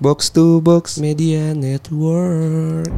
[0.00, 2.88] Box to Box Media Network.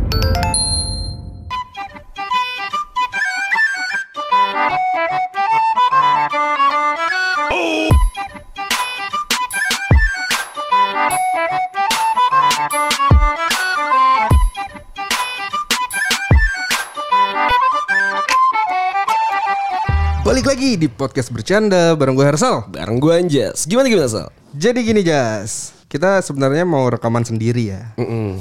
[20.23, 23.67] Balik lagi di podcast bercanda bareng gue Hersal Bareng gue Anjas.
[23.67, 24.31] Gimana gimana Sal?
[24.55, 27.93] Jadi gini Jas Kita sebenarnya mau rekaman sendiri ya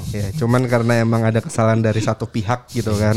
[0.08, 3.12] Ya cuman karena emang ada kesalahan dari satu pihak gitu kan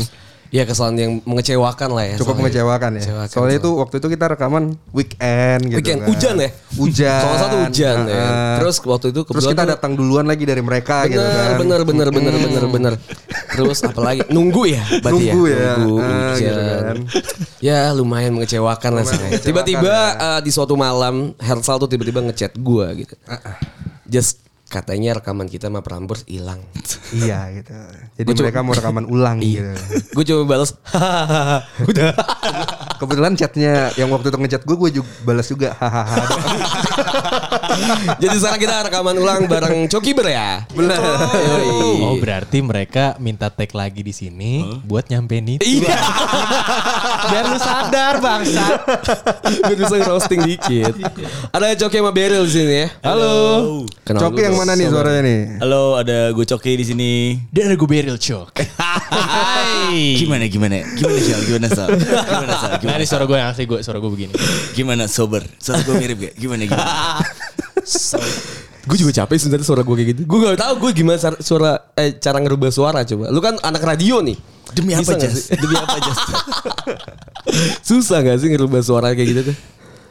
[0.46, 2.14] Ya kesalahan yang mengecewakan lah ya.
[2.14, 2.40] Cukup soalnya.
[2.44, 3.56] mengecewakan ya Mengecewakan, Soalnya soalnya.
[3.58, 6.50] itu waktu itu kita rekaman weekend gitu Weekend, kan hujan ya?
[6.72, 8.14] Hujan Kalau satu hujan ya.
[8.14, 8.56] Heeh.
[8.56, 12.08] Terus waktu itu Terus kita datang duluan lagi dari mereka gitu Bener, kan bener, bener,
[12.10, 12.94] bener, bener, bener.
[13.50, 15.56] Terus apalagi nunggu ya, berarti Nunggu ya.
[15.56, 15.72] ya.
[15.74, 16.36] Nunggu hujan.
[16.38, 16.96] gitu kan.
[17.58, 19.16] Ya lumayan mengecewakan lah sih.
[19.16, 20.26] mengecewakan Tiba-tiba ya.
[20.30, 23.18] eh, di suatu malam Hersal tuh tiba-tiba ngechat gua gitu.
[23.26, 23.58] Ah,
[24.06, 26.58] Just katanya rekaman kita sama Prambors hilang.
[27.14, 27.70] Iya gitu
[28.18, 29.62] Jadi Gua coba- mereka mau rekaman ulang gitu
[30.10, 32.10] Gue coba balas, hahaha, udah.
[32.96, 36.18] Kebetulan chatnya yang waktu itu ngechat gue, gue juga balas juga hahaha.
[38.18, 40.64] Jadi sekarang kita rekaman ulang bareng Cokiber ya.
[40.72, 40.98] Bener.
[40.98, 41.68] Yoi.
[42.02, 45.62] Oh berarti mereka minta tag lagi di sini buat nyampein itu.
[45.62, 45.94] Iya.
[47.26, 48.64] Biar lu sadar bangsa.
[49.66, 50.94] Gue bisa roasting dikit.
[51.50, 52.88] Ada Coki sama Beryl di sini ya.
[53.02, 53.34] Halo.
[54.06, 55.40] Kenal Coki yang mana nih suaranya nih?
[55.62, 57.12] Halo, ada gue Coki di sini.
[57.50, 58.52] Dan ada gue Beryl Cok.
[59.16, 60.16] Hai.
[60.18, 60.82] Gimana gimana?
[60.94, 61.40] Gimana Sal?
[61.46, 61.88] Gimana Sal?
[61.98, 62.70] Gimana Sal?
[62.76, 64.32] Nah Gimana, ini suara gue yang asli gue, suara gue begini.
[64.76, 65.42] gimana sober?
[65.58, 66.34] Suara gue mirip gak?
[66.38, 66.92] Gimana gimana?
[68.86, 70.20] Gue juga capek sebenarnya suara gue kayak gitu.
[70.30, 73.34] Gue gak tahu gue gimana cara, suara eh, cara ngerubah suara coba.
[73.34, 74.38] Lu kan anak radio nih.
[74.74, 75.52] Demi apa Bisa Jas?
[75.54, 76.18] Demi apa Jas?
[77.88, 79.56] Susah gak sih ngerubah suara kayak gitu tuh?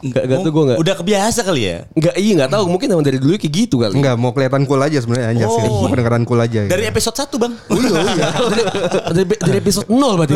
[0.06, 0.78] Enggak, enggak tuh gue enggak.
[0.86, 1.78] Udah kebiasa kali ya?
[1.98, 2.64] Enggak, iya enggak tahu.
[2.70, 3.94] Mungkin emang dari dulu kayak gitu kali.
[3.98, 5.66] Enggak, mau kelihatan cool aja sebenarnya anjas sih.
[5.66, 5.90] Oh.
[5.90, 6.60] Kedengeran cool aja.
[6.62, 6.72] gitu.
[6.72, 7.54] Dari episode 1 bang.
[7.58, 8.28] Oh iya, oh iya.
[8.54, 8.64] dari,
[9.26, 10.34] dari, dari episode 0 berarti.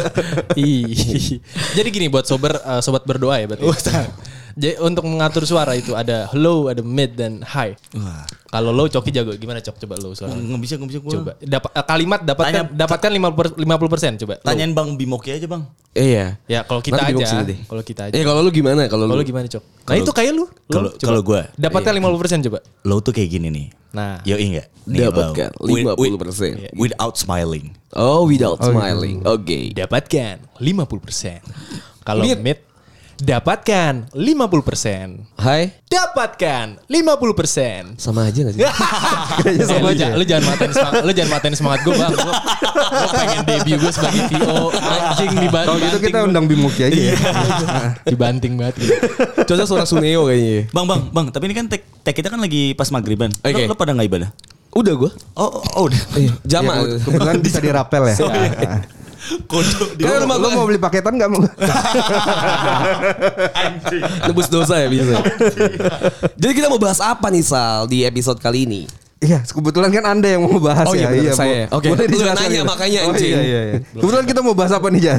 [0.64, 1.38] Ih.
[1.76, 3.68] Jadi gini buat sober eh, sobat berdoa ya berarti.
[4.54, 7.72] Jadi untuk mengatur suara itu ada low, ada mid dan high.
[7.96, 8.24] Wah.
[8.52, 9.32] Kalau low Coki jago.
[9.32, 10.36] Gimana Cok coba low suara?
[10.36, 11.12] Nggak bisa nggak bisa gue.
[11.16, 14.34] Coba dapat eh, kalimat dapatkan Tanya- dapatkan 50 50% coba.
[14.36, 14.44] Low.
[14.44, 15.62] Tanyain bang Bimoki aja bang.
[15.92, 16.36] iya.
[16.44, 17.54] Ya kalau kita Nanti aja.
[17.64, 18.12] Kalau kita aja.
[18.12, 18.84] Eh kalau lu gimana?
[18.88, 19.64] Kalau Kalau lu lu gimana Cok?
[19.88, 20.44] Nah itu kayak lu.
[20.68, 22.58] Kalau kalau gue Dapatkan 50% coba.
[22.84, 23.66] low tuh kayak gini nih.
[23.92, 24.20] Nah.
[24.24, 24.68] Yo enggak?
[24.84, 26.76] Dapatkan 50%.
[26.76, 27.72] without smiling.
[27.92, 29.20] Oh, without smiling.
[29.24, 29.72] Oke.
[29.76, 31.40] Dapatkan 50%.
[32.02, 32.58] Kalau Mid.
[33.18, 35.36] Dapatkan 50%.
[35.36, 35.76] Hai.
[35.84, 37.96] Dapatkan 50%.
[37.96, 38.60] Sama aja gak sih?
[39.42, 40.06] Kayaknya Eh, sama aja.
[40.06, 42.12] ja- lu jangan matain semangat, lu jangan matain semangat gue bang.
[42.12, 45.68] Gue pengen debut gue sebagai VO anjing dibanting.
[45.68, 47.14] Kalau gitu kita undang Bimuki aja ya.
[48.10, 48.74] dibanting banget.
[48.78, 48.94] Gitu.
[49.44, 50.70] Cocok suara Suneo kayaknya.
[50.70, 51.26] Bang bang bang.
[51.28, 53.28] Tapi ini kan tag, tag kita kan lagi pas maghriban.
[53.34, 53.64] Lo- Oke.
[53.66, 54.30] Lo, pada nggak ibadah?
[54.72, 55.10] Udah gua.
[55.34, 56.00] Oh, oh, oh udah.
[56.42, 56.72] Jama.
[56.80, 58.16] Ya, kebetulan bisa dirapel ya.
[59.44, 61.42] Kodok Lu, rumah lu gua- mau beli paketan gak mau?
[64.24, 65.16] Nebus dosa ya bisa.
[66.34, 68.82] Jadi kita mau bahas apa nih Sal di episode kali ini?
[69.18, 71.14] Iya, kebetulan kan Anda yang mau bahas Oh iya, ya.
[71.14, 71.70] benar, saya.
[71.70, 71.86] bo- Oke.
[71.88, 72.66] boleh Lu dijelaskan nanya gitu?
[72.66, 73.30] makanya, Oh anjing.
[73.30, 73.78] iya, iya, iya.
[73.94, 75.18] Kebetulan kita mau bahas apa nih, Jan?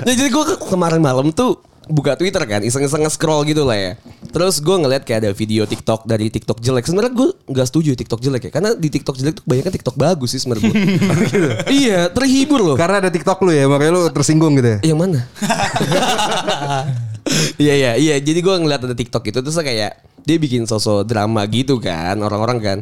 [0.00, 3.92] Nah, jadi gue kemarin malam tuh buka Twitter kan, iseng-iseng nge-scroll gitu lah ya.
[4.30, 6.84] Terus gue ngeliat kayak ada video TikTok dari TikTok jelek.
[6.86, 10.34] Sebenarnya gue nggak setuju TikTok jelek ya, karena di TikTok jelek tuh kebanyakan TikTok bagus
[10.34, 10.70] sih sebenarnya.
[10.70, 10.76] gua.
[11.82, 12.76] iya, terhibur loh.
[12.76, 14.78] Karena ada TikTok lu ya, makanya lu tersinggung gitu ya.
[14.82, 15.20] Yang mana?
[17.58, 18.14] Iya iya iya.
[18.22, 22.58] Jadi gue ngeliat ada TikTok itu terus kayak dia bikin sosok drama gitu kan orang-orang
[22.62, 22.78] kan.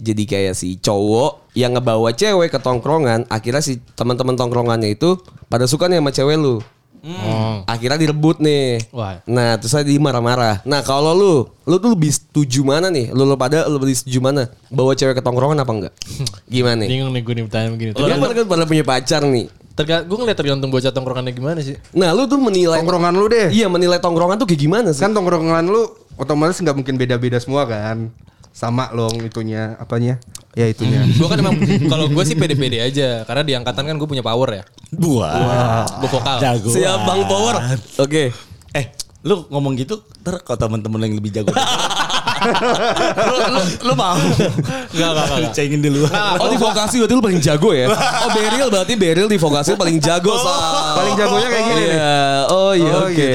[0.00, 5.20] Jadi kayak si cowok yang ngebawa cewek ke tongkrongan, akhirnya si teman-teman tongkrongannya itu
[5.52, 6.64] pada suka nih sama cewek lu.
[7.00, 7.64] Oh.
[7.64, 8.84] Akhirnya direbut nih.
[8.92, 9.24] Wah.
[9.24, 10.60] Nah, terus saya di marah-marah.
[10.68, 11.34] Nah, kalau lu,
[11.64, 13.08] lu tuh lebih setuju mana nih?
[13.16, 14.52] Lu, lu pada lu lebih setuju mana?
[14.68, 15.94] Bawa cewek ke tongkrongan apa enggak?
[16.52, 16.88] Gimana nih?
[16.92, 17.90] Bingung nih gue nih pertanyaan begini.
[17.96, 19.46] Lu kan kan pada punya pacar nih.
[19.70, 21.76] Tergantung, gue ngeliat tergantung bocah tongkrongannya gimana sih.
[21.96, 23.48] Nah, lu tuh menilai Tongkrongan lu deh.
[23.48, 25.00] Iya, menilai tongkrongan tuh kayak gimana sih?
[25.00, 25.88] Kan tongkrongan lu
[26.20, 28.12] otomatis nggak mungkin beda-beda semua kan.
[28.52, 30.20] Sama long itunya, apanya?
[30.52, 31.06] Ya itunya.
[31.06, 31.56] gue kan emang
[31.86, 34.62] kalau gue sih pede-pede aja karena di angkatan kan gue punya power ya.
[34.94, 35.86] Buah.
[36.02, 36.38] Gue vokal.
[36.42, 36.68] Jago.
[36.70, 37.54] Siap Bang Power.
[38.02, 38.34] Oke.
[38.74, 38.84] Eh,
[39.26, 41.52] lu ngomong gitu, ntar kalau teman-teman yang lebih jago.
[42.40, 44.16] lu, lu, lu mau?
[44.16, 45.52] Enggak, enggak, enggak.
[45.52, 46.04] Cengin dulu.
[46.36, 47.86] Oh di vokasi berarti lu paling jago ya?
[47.90, 50.56] Oh Beril berarti Beril di vokasi paling jago Sal.
[50.96, 51.88] Paling jagonya kayak gini nih.
[51.94, 52.18] Iya.
[52.48, 53.28] Oh iya Oh, oke.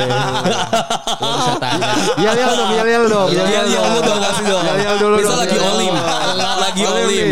[1.22, 1.84] Lo bisa tanya.
[2.18, 3.30] Yel yel dong, yel yel dong.
[3.32, 4.64] Iya iya lu dong kasih dong.
[4.64, 5.74] Yel yel dulu Misal dong, lagi yel, yel.
[5.74, 5.94] olim.
[6.36, 7.28] Lagi olim.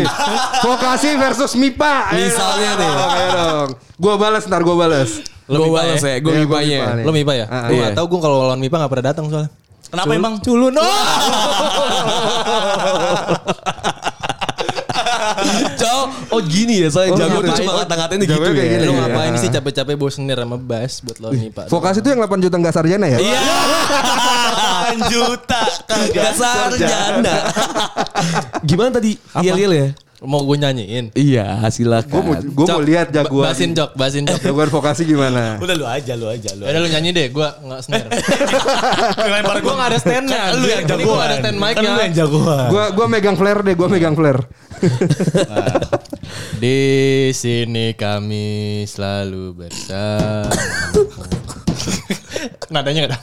[0.62, 1.94] Vokasi versus MIPA.
[2.12, 3.14] Misalnya dong, nih.
[3.14, 3.68] Ayo dong.
[3.94, 5.10] Gua balas ntar gua balas.
[5.44, 6.16] Lo Gue balas ya?
[6.16, 6.40] ya, gue Iya.
[6.48, 6.58] MIPA
[6.96, 7.04] nih.
[7.04, 7.46] Lo MIPA ya?
[7.68, 7.84] Gue iya.
[7.92, 9.52] gak tau gue kalau lawan MIPA gak pernah datang soalnya.
[9.94, 10.42] Kenapa emang?
[10.42, 10.74] Culun.
[10.74, 10.82] Oh!
[16.34, 18.64] Oh gini ya saya Oh, jago tuh cuma ngata-ngatain gitu kayak ya.
[18.68, 18.84] gini.
[18.84, 19.00] Lu Iya.
[19.00, 21.66] ngapain sih capek-capek bawa senir sama bass buat lo nih Pak?
[21.68, 23.18] Vokasi itu yang 8 juta nggak sarjana ya?
[23.18, 23.38] Iya.
[24.90, 25.60] 8 juta
[26.10, 27.36] Gak sarjana.
[28.62, 29.14] Gimana tadi?
[29.36, 29.88] Iya iya ya.
[30.24, 31.12] Mau gue nyanyiin?
[31.12, 32.40] Iya, Gue mau, silakan.
[32.48, 33.44] gue mau lihat jagoan.
[33.44, 34.40] Basin jok, basin jok.
[34.40, 35.60] Jagoan vokasi gimana?
[35.60, 36.64] Udah lu aja, lu aja, lu.
[36.64, 38.08] Udah lu nyanyi deh, gue nggak snare.
[39.34, 40.40] Lempar gue nggak ada stand-nya.
[40.48, 41.12] Kan lu yang Ini gua jagoan.
[41.12, 42.68] nggak ada stand mic Kan lu yang jagoan.
[42.72, 44.40] Gua gua megang flare deh, gua megang flare.
[46.64, 50.48] Di sini kami selalu bersama.
[52.72, 53.20] Nadanya gak.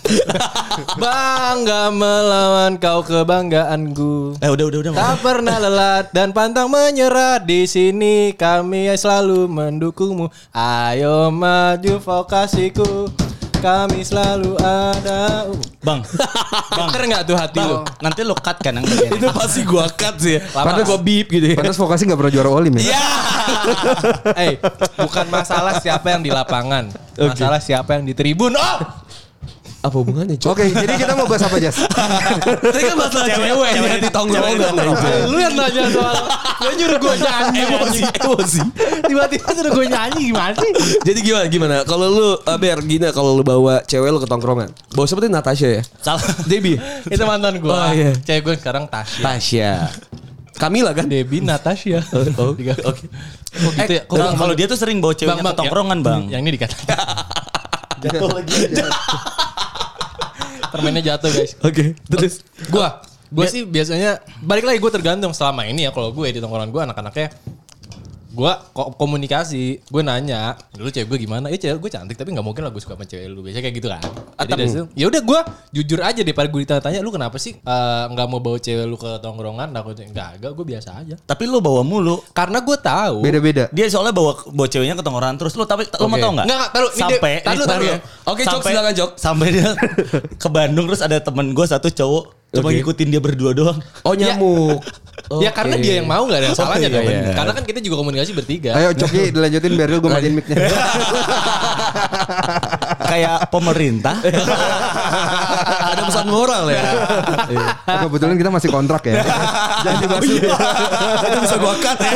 [1.01, 4.37] Bangga melawan kau kebanggaanku.
[4.45, 4.91] Eh udah udah udah.
[4.93, 10.29] Tak pernah lelah dan pantang menyerah di sini kami selalu mendukungmu.
[10.53, 13.09] Ayo maju vokasiku.
[13.61, 15.45] Kami selalu ada.
[15.45, 15.61] Uh.
[15.85, 16.01] Bang.
[16.73, 16.89] Bang.
[16.89, 17.85] Geter tuh hati lu?
[17.85, 20.41] Bang, nanti lu cut kan yang bagian Itu pasti gua cut sih.
[20.41, 20.65] Lama.
[20.65, 21.55] Padahal gua beep gitu ya.
[21.61, 22.89] Pantas vokasi nggak pernah juara olim ya?
[24.37, 24.57] Eh,
[24.97, 26.87] bukan masalah siapa yang di lapangan,
[27.17, 28.53] masalah siapa yang di tribun.
[28.53, 28.77] Oh,
[29.81, 30.53] Apa hubungannya, Cok?
[30.53, 31.81] Oke, jadi kita mau bahas apa Jas?
[31.81, 35.25] Tadi kan masalah cewek yang di tongkrongan aja.
[35.25, 36.17] lu yang nanya soal,
[36.61, 38.61] lu nyuruh gue nyanyi, Emosi, emosi.
[39.09, 40.71] tiba-tiba suruh gue nyanyi gimana sih?
[41.01, 41.75] Jadi gimana gimana?
[41.81, 44.69] Kalau lu uh, Ber, gini kalau lu bawa cewek lu ke tongkrongan.
[44.93, 45.83] Bawa tadi Natasha ya?
[45.97, 46.21] Salah.
[46.45, 46.77] Debbie.
[47.09, 47.73] Itu mantan gue.
[47.73, 48.13] Oh, iya.
[48.21, 49.21] Cewek gue sekarang Tasya.
[49.25, 49.71] Tasya.
[50.61, 51.09] Kamila kan?
[51.09, 52.05] Debbie Natasha.
[52.37, 52.77] Oh, Tiga.
[52.85, 53.01] oke.
[53.51, 54.03] Kok gitu ya?
[54.05, 56.29] Bang, bang, kalau dia tuh sering bawa ceweknya ke tongkrongan, Bang.
[56.29, 56.77] Yang ini dikata.
[58.03, 58.57] jatuh lagi.
[60.71, 61.53] Permennya jatuh guys.
[61.67, 62.41] Oke, terus?
[62.71, 66.71] Gua, gua sih biasanya balik lagi gue tergantung selama ini ya kalau gue di tongkrongan
[66.71, 67.27] gue anak-anaknya
[68.31, 71.51] gua ko- komunikasi, gue nanya, dulu cewek gue gimana?
[71.51, 73.43] Ya cewek gue cantik tapi nggak mungkin lah gue suka sama cewek lu.
[73.43, 74.01] Biasanya kayak gitu kan.
[74.39, 75.39] Jadi dari situ, ya udah gue
[75.71, 79.11] jujur aja daripada gue ditanya-tanya lu kenapa sih eh, nggak mau bawa cewek lu ke
[79.19, 79.69] tongkrongan?
[79.69, 81.15] Nah, gue enggak, enggak, gue biasa aja.
[81.19, 82.23] Tapi lu bawa mulu.
[82.31, 83.19] Karena gue tahu.
[83.21, 83.67] Beda-beda.
[83.69, 86.45] Dia soalnya bawa bawa ceweknya ke tongkrongan terus lu tapi lu mau tau enggak?
[86.47, 87.85] Nggak, nggak, taruh, ini sampai nih, taruh.
[87.85, 87.97] ya.
[88.25, 89.11] Oke, Jok, silakan, Jok.
[89.19, 89.69] Sampai dia
[90.37, 93.79] ke Bandung terus ada temen gue satu cowok cuma ngikutin dia berdua doang.
[94.03, 94.83] Oh nyamuk.
[95.39, 97.05] Ya karena dia yang mau nggak ada salahnya iya, dong.
[97.07, 97.33] iya.
[97.35, 98.71] Karena kan kita juga komunikasi bertiga.
[98.75, 100.55] Ayo Coki dilanjutin biar gue matiin mic-nya.
[103.11, 104.15] Kayak pemerintah.
[105.91, 106.83] Ada pesan moral ya.
[108.07, 109.19] Kebetulan kita masih kontrak ya.
[109.83, 110.23] Jangan dibahas.
[111.27, 112.13] Itu bisa gua cut ya.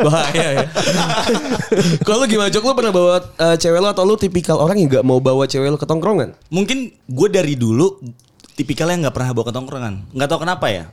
[0.00, 0.66] Bahaya ya.
[2.00, 2.64] Kalau lu gimana Jok?
[2.64, 5.68] Lu pernah bawa uh, cewek lu atau lu tipikal orang yang gak mau bawa cewek
[5.68, 6.32] lu ke tongkrongan?
[6.48, 8.00] Mungkin gue dari dulu
[8.54, 9.94] tipikalnya nggak pernah bawa ke tongkrongan.
[10.10, 10.84] Nggak tahu kenapa ya.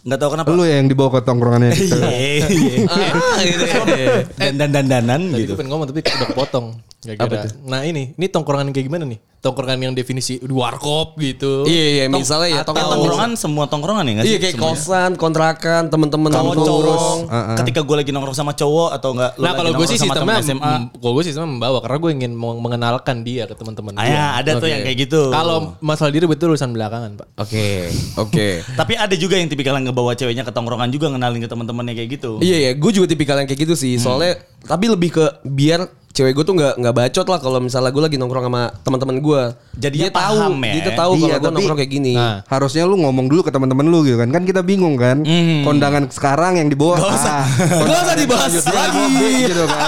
[0.00, 0.48] Nggak tahu kenapa.
[0.50, 1.70] Lu ya yang dibawa ke tongkrongannya.
[1.72, 1.96] gitu.
[2.08, 2.76] Iya, iya.
[3.20, 4.06] Ah, gitu ya.
[4.34, 5.52] Dan dan dan danan Tadi gitu.
[5.52, 6.66] gue pengen ngomong tapi udah kepotong.
[7.00, 7.52] Gara-gara- Apa tuh?
[7.64, 9.18] Nah ini, ini tongkrongan yang kayak gimana nih?
[9.40, 11.64] Tongkrongan yang definisi di warkop gitu.
[11.64, 12.92] Iya iya misalnya ya Atau tongkrongan.
[12.92, 14.30] tongkrongan semua tongkrongan ya nggak sih?
[14.30, 14.76] Iya kayak Semuanya?
[14.76, 17.56] kosan, kontrakan, teman-teman cowok, Heeh.
[17.56, 20.36] ketika gue lagi nongkrong sama cowok atau enggak lu Nah kalau gue sih sama sistemnya,
[20.36, 20.72] temen SMA.
[20.94, 24.12] kalau gue sistemnya membawa karena gue ingin meng- mengenalkan dia ke teman-teman Ah, gue.
[24.12, 24.68] ya, ada tuh Oke.
[24.68, 25.22] yang kayak gitu.
[25.30, 27.26] Kalau masalah diri betul urusan belakangan pak.
[27.38, 27.68] Oke,
[28.16, 28.46] oke.
[28.80, 32.10] tapi ada juga yang tipikal yang ngebawa ceweknya ke tongkrongan juga ngenalin ke teman-temannya kayak
[32.12, 32.36] gitu.
[32.38, 33.96] Iya iya, gue juga tipikal yang kayak gitu sih.
[33.96, 38.02] Soalnya tapi lebih ke biar cewek gue tuh nggak nggak bacot lah kalau misalnya gue
[38.02, 39.42] lagi nongkrong sama teman-teman gue.
[39.72, 40.72] Jadinya dia tahu, paham ya.
[40.74, 42.12] dia tahu kalau Iya, gue tapi- nongkrong kayak gini.
[42.12, 42.36] Nah.
[42.44, 44.28] Harusnya lu ngomong dulu ke teman-teman lu gitu kan.
[44.28, 45.22] Kan kita bingung kan.
[45.62, 46.98] Kondangan sekarang yang dibawa.
[46.98, 47.38] Gak usah.
[47.38, 47.46] ah,
[47.86, 49.06] Gak usah dibahas lagi.
[49.46, 49.82] gitu kan.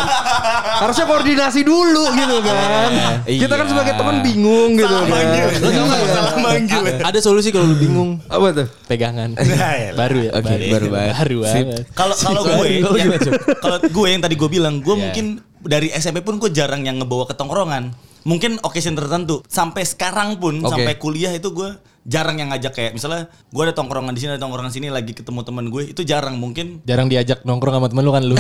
[0.78, 2.90] Harusnya koordinasi dulu gitu kan.
[3.26, 3.72] Kita kan Iya.
[3.72, 5.12] sebagai teman bingung gitu Salah kan.
[5.12, 5.46] manggil.
[5.52, 6.08] Lu tau nggak ya?
[6.08, 6.80] Salah manggil.
[6.80, 8.66] A- ada solusi kalau lu bingung Apa tuh?
[8.86, 9.34] pegangan.
[9.36, 9.90] ya.
[9.92, 10.30] baru ya.
[10.34, 11.14] Oke, baru banget.
[11.18, 11.64] Baru Sip.
[11.66, 11.84] banget.
[11.92, 13.32] Kalau kalau gue, Kalau Cuk?
[13.58, 15.02] kalau gue yang tadi gue bilang, gue Iya.
[15.02, 15.26] mungkin
[15.62, 17.94] dari SMP pun gue jarang yang ngebawa ke tongkrongan.
[18.22, 19.42] Mungkin occasion tertentu.
[19.46, 20.70] Sampai sekarang pun, Oke.
[20.70, 24.42] sampai kuliah itu gue jarang yang ngajak kayak misalnya gue ada tongkrongan di sini ada
[24.42, 28.10] tongkrongan sini lagi ketemu teman gue itu jarang mungkin Jarang diajak nongkrong sama temen lu
[28.10, 28.34] kan lu.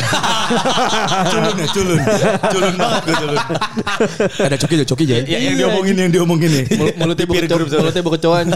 [1.30, 2.00] culun ya culun
[2.42, 3.38] culun banget gue culun
[4.42, 5.22] Ada coki ada coki jadi.
[5.22, 7.78] ya, yang diomongin yang diomongin nih Mul- mulutnya group tuh.
[7.78, 8.46] mulutnya bekecoan.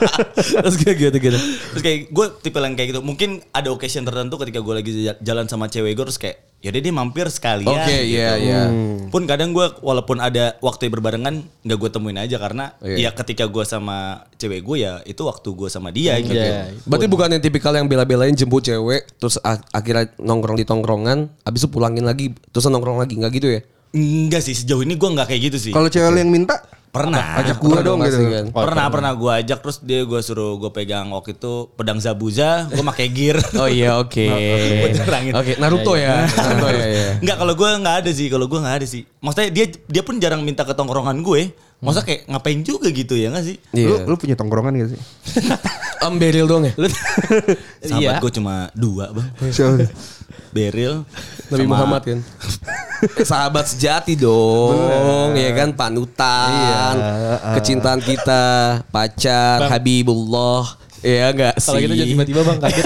[0.64, 1.38] Terus kayak gitu gitu.
[1.76, 3.00] Terus kayak gue tipe yang kayak gitu.
[3.04, 6.90] Mungkin ada occasion tertentu ketika gue lagi jalan sama cewek gue terus kayak yaudah dia
[6.90, 7.68] mampir sekalian.
[7.68, 8.60] Oke, iya, iya.
[9.06, 12.96] Pun kadang gue walaupun ada waktu yang berbarengan nggak gue temuin aja karena Iya.
[12.98, 13.96] ya ketika gue sama
[14.34, 16.34] cewek gue ya itu waktu gue sama dia gitu.
[16.34, 16.74] Iya.
[16.82, 21.62] Berarti bukan yang tipikal yang bela-belain jemput cewek terus ak- akhirnya nongkrong di tongkrongan, habis
[21.62, 23.60] itu pulangin lagi terus nongkrong lagi nggak gitu ya?
[23.94, 25.72] Enggak sih sejauh ini gue nggak kayak gitu sih.
[25.72, 26.60] Kalau cewek yang minta,
[26.96, 27.26] Pernah.
[27.38, 28.18] ajak gua dong gitu.
[28.24, 28.44] kan.
[28.48, 32.80] pernah pernah gue ajak terus dia gue suruh gue pegang waktu itu pedang zabuza gue
[32.82, 34.24] pakai gear Oh iya oke.
[35.04, 35.32] Terangin.
[35.32, 36.24] Oke Naruto ya.
[36.36, 37.20] Naruto ya.
[37.20, 40.16] Enggak kalau gue nggak ada sih kalau gue nggak ada sih maksudnya dia dia pun
[40.16, 43.60] jarang minta ke tongkrongan gue Masa kayak ngapain juga gitu ya gak sih?
[43.76, 44.08] Lu, Iya.
[44.08, 45.00] lu punya tongkrongan gak sih?
[46.00, 46.72] Om Beril dong ya.
[47.84, 48.12] Sahabat Iya.
[48.16, 49.28] gue cuma dua bang.
[49.52, 49.84] Siapa?
[50.50, 51.04] Beril.
[51.46, 52.18] Nabi sama- Muhammad kan.
[53.30, 56.94] Sahabat sejati dong, ya kan panutan,
[57.58, 58.44] kecintaan kita,
[58.88, 61.70] pacar, Habibullah, ya enggak sih?
[61.70, 62.84] Kalau gitu jangan tiba-tiba bang kaget.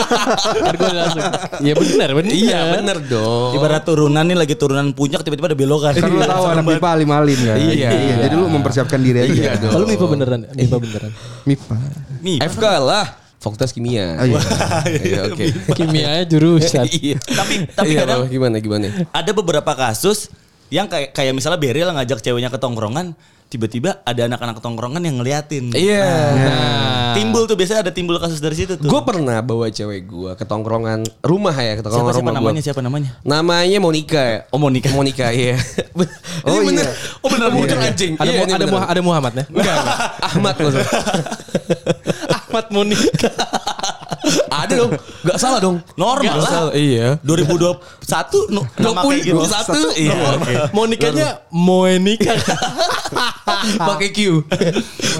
[0.64, 1.22] Ntar gue langsung.
[1.60, 2.30] Iya benar benar.
[2.32, 3.52] Iya bener dong.
[3.58, 5.92] Ibarat turunan nih lagi turunan puncak tiba-tiba ada belokan.
[5.92, 7.56] Kan lu tahu anak MIPA alim-alim kan?
[7.58, 7.90] Iya.
[8.28, 9.32] Jadi lu mempersiapkan diri aja.
[9.32, 9.72] Iya dong.
[9.76, 11.10] Kalau MIPA beneran, MIPA beneran.
[11.44, 11.74] MIPA.
[12.20, 13.06] Nih, FK lah,
[13.40, 14.14] Fakultas Kimia.
[14.14, 14.40] Oh, iya.
[15.00, 15.44] Iya, Oke.
[15.78, 16.84] Kimianya jurusan.
[17.00, 17.16] Iya.
[17.24, 18.86] tapi tapi Iya, kadang gimana gimana?
[19.10, 20.28] ada beberapa kasus
[20.68, 23.18] yang kayak kayak misalnya Beril ngajak ceweknya ke tongkrongan,
[23.48, 25.72] tiba-tiba ada anak-anak tongkrongan yang ngeliatin.
[25.72, 26.06] Iya.
[26.30, 28.86] Nah, Timbul tuh biasanya ada timbul kasus dari situ tuh.
[28.86, 32.54] Gue pernah bawa cewek gue ke tongkrongan rumah ya, ke siapa, tongkrongan siapa rumah namanya?
[32.54, 32.62] gua.
[32.62, 33.10] Siapa namanya?
[33.24, 34.38] Namanya Monica ya.
[34.46, 34.88] Oh, Monica.
[34.92, 35.58] Monica iya.
[36.46, 36.86] Oh, bener.
[36.86, 37.18] iya.
[37.18, 37.88] Oh bener Monica Iya.
[37.90, 38.12] anjing.
[38.14, 38.86] ada Iya, Mu- ada beneran.
[38.86, 39.44] Ada Muhammad ya?
[39.50, 39.98] Enggak, enggak.
[40.22, 40.88] Ahmad maksudnya.
[42.30, 43.28] Ahmad Monika.
[44.52, 44.92] Ada dong.
[45.24, 45.76] Enggak salah dong.
[45.94, 46.50] Normal Nggak lah.
[46.52, 47.08] salah, Iya.
[47.22, 47.80] 2021
[48.48, 49.36] nu- nama kayak gitu.
[49.40, 50.14] 21 iya.
[50.70, 52.34] Monikanya Moenika.
[53.90, 54.18] Pakai Q.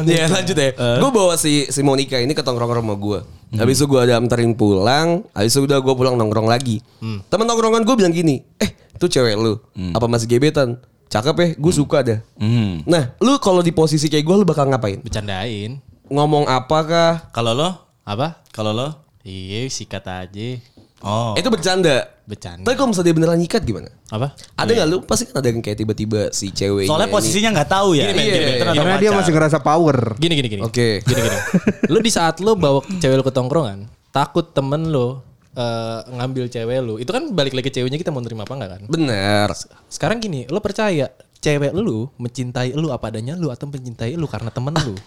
[0.06, 0.70] ya lanjut ya.
[0.98, 3.18] Gue bawa si si Monica ini ke tongkrongan rumah gue.
[3.52, 5.26] Habis itu gue ada anterin pulang.
[5.32, 6.78] Habis itu udah gue pulang nongkrong lagi.
[7.00, 8.44] Temen tongkrongan gue bilang gini.
[8.56, 9.58] Eh itu cewek lu.
[9.90, 10.78] Apa masih gebetan?
[11.08, 11.48] Cakep ya.
[11.56, 12.18] Gue suka dah.
[12.36, 12.86] Hmm.
[12.86, 15.00] Nah lu kalau di posisi kayak gue lu bakal ngapain?
[15.00, 15.82] Bercandain.
[16.10, 17.30] Ngomong apakah?
[17.30, 17.70] Kalau lo?
[18.02, 18.42] Apa?
[18.50, 19.06] Kalau lo?
[19.22, 20.58] Iya sikat aja.
[21.06, 21.38] Oh.
[21.38, 22.10] Itu bercanda.
[22.26, 22.66] Bercanda.
[22.66, 23.94] Tapi kalau misalnya dia beneran nyikat gimana?
[24.10, 24.34] Apa?
[24.58, 27.94] Ada nggak lu pasti kan ada yang kayak tiba-tiba si cewek Soalnya posisinya nggak tahu
[27.94, 28.10] ya.
[28.10, 30.18] Gini, Iya, gini, atau Karena dia masih ngerasa power.
[30.18, 30.62] Gini gini gini.
[30.66, 30.98] Oke.
[31.06, 31.38] Gini gini.
[31.94, 35.22] lu di saat lu bawa cewek lu ke tongkrongan, takut temen lu
[35.54, 36.98] eh, ngambil cewek lu.
[36.98, 38.82] Itu kan balik lagi ke ceweknya kita mau nerima apa enggak kan?
[38.90, 39.46] Bener.
[39.86, 41.06] Sekarang gini, lu percaya
[41.38, 44.98] cewek lu mencintai lu apa adanya lu atau mencintai lu karena temen lu?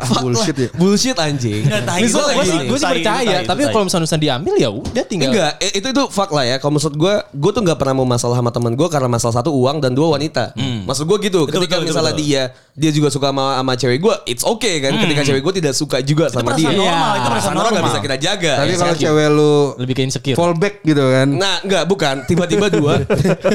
[0.00, 0.68] Ah, bullshit ya.
[0.76, 1.62] Bullshit anjing.
[1.68, 2.00] Nggak, tai.
[2.04, 5.30] Misal Gua Gue sih, gue sih percaya, tapi kalau misalnya Nusan diambil ya udah tinggal.
[5.30, 6.56] Enggak, itu itu fak lah ya.
[6.58, 9.54] Kalau maksud gue, gue tuh nggak pernah mau masalah sama teman gue karena masalah satu
[9.54, 10.56] uang dan dua wanita.
[10.58, 11.46] Maksud gue gitu.
[11.46, 12.26] Betul, ketika betul, misalnya betul.
[12.26, 14.96] dia dia juga suka sama, sama cewek gue, it's okay kan.
[14.96, 16.72] Ketika cewek gue tidak suka juga sama dia.
[16.72, 17.82] normal, itu perasaan normal.
[17.84, 18.52] bisa kita jaga.
[18.64, 20.36] Tapi kalau cewek lu Lebih ke insecure.
[20.36, 21.28] fallback gitu kan.
[21.28, 22.24] Nah, enggak, bukan.
[22.24, 23.04] Tiba-tiba dua.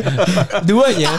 [0.70, 1.12] Duanya.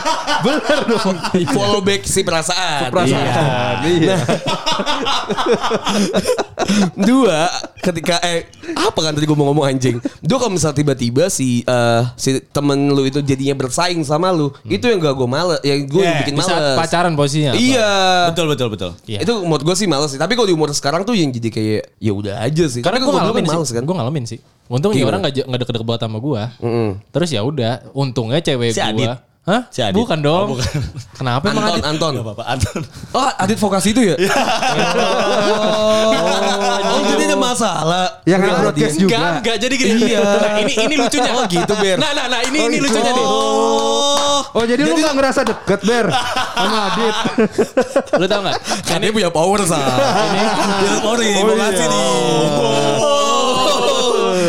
[0.46, 1.16] Bener dong.
[1.50, 2.88] Follow back si perasaan.
[2.94, 3.75] Perasaan.
[3.82, 4.16] Iya.
[6.98, 7.48] Dua,
[7.80, 9.96] ketika eh apa kan tadi gue mau ngomong anjing.
[10.20, 14.84] Dua kalau misal tiba-tiba si eh, si temen lu itu jadinya bersaing sama lu, itu
[14.84, 16.78] yang gak gue males, yang gue Yeah, bikin Di saat males.
[16.78, 17.52] pacaran posisinya.
[17.52, 17.60] apa?
[17.60, 17.90] Iya.
[18.32, 18.90] Betul betul betul.
[19.04, 19.18] Iya.
[19.24, 20.20] Itu menurut gue sih males sih.
[20.20, 22.80] Tapi kalau di umur sekarang tuh yang jadi kayak ya udah aja sih.
[22.80, 23.82] Karena gue kalau dulu ngalamin males sih, kan.
[23.84, 24.38] gue ngalamin sih.
[24.68, 25.10] Untung nih Gimana?
[25.16, 26.42] orang gak, nggak deket-deket banget sama gue.
[27.08, 29.12] Terus ya udah, untungnya cewek Si gue.
[29.45, 29.64] Hah?
[29.73, 29.97] Si Adit.
[29.97, 30.45] Bukan dong.
[30.45, 30.66] Oh, bukan.
[31.18, 31.88] Kenapa emang Anton, Adit?
[31.88, 32.12] Anton.
[32.16, 32.80] Gak apa-apa Anton.
[33.12, 34.14] Oh, Adit vokasi itu ya?
[35.59, 36.12] oh,
[36.85, 38.04] oh, jadi ada masalah.
[38.28, 39.09] Yang nggak broadcast juga.
[39.16, 39.57] Enggak, enggak.
[39.57, 39.90] Jadi gini.
[40.04, 40.21] Iya.
[40.38, 41.30] Nah, ini ini lucunya.
[41.33, 41.97] Oh, gitu, Ber.
[41.97, 42.87] Nah, nah, nah, ini Oh, ini gitu.
[42.88, 43.26] lucunya nih.
[43.26, 44.40] Oh.
[44.49, 46.07] Oh jadi, lu gak ngerasa deket Ber
[46.54, 47.16] sama Adit.
[48.16, 48.57] Lu tau gak?
[48.85, 49.80] Kan dia punya power sah.
[49.80, 51.87] Ini dia ada power nih, Oh, vokasi iya.
[51.88, 53.27] nih.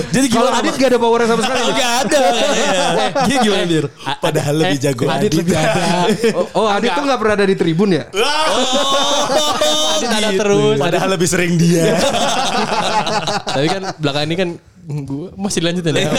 [0.10, 0.62] Jadi Kalau gimana?
[0.64, 1.62] Adit gak ada powernya sama sekali.
[1.76, 2.20] Gak ada.
[3.28, 3.86] Dia gimana Bir?
[4.20, 5.32] Padahal lebih jago Adit Adit.
[5.44, 5.84] lebih ada.
[6.36, 8.04] Oh, oh Adit tuh gak pernah ada di tribun ya?
[10.00, 10.78] Adit ada terus.
[10.80, 11.94] Padahal lebih sering dia.
[13.56, 14.50] Tapi kan belakang ini kan
[14.90, 16.12] gue masih lanjutin ya.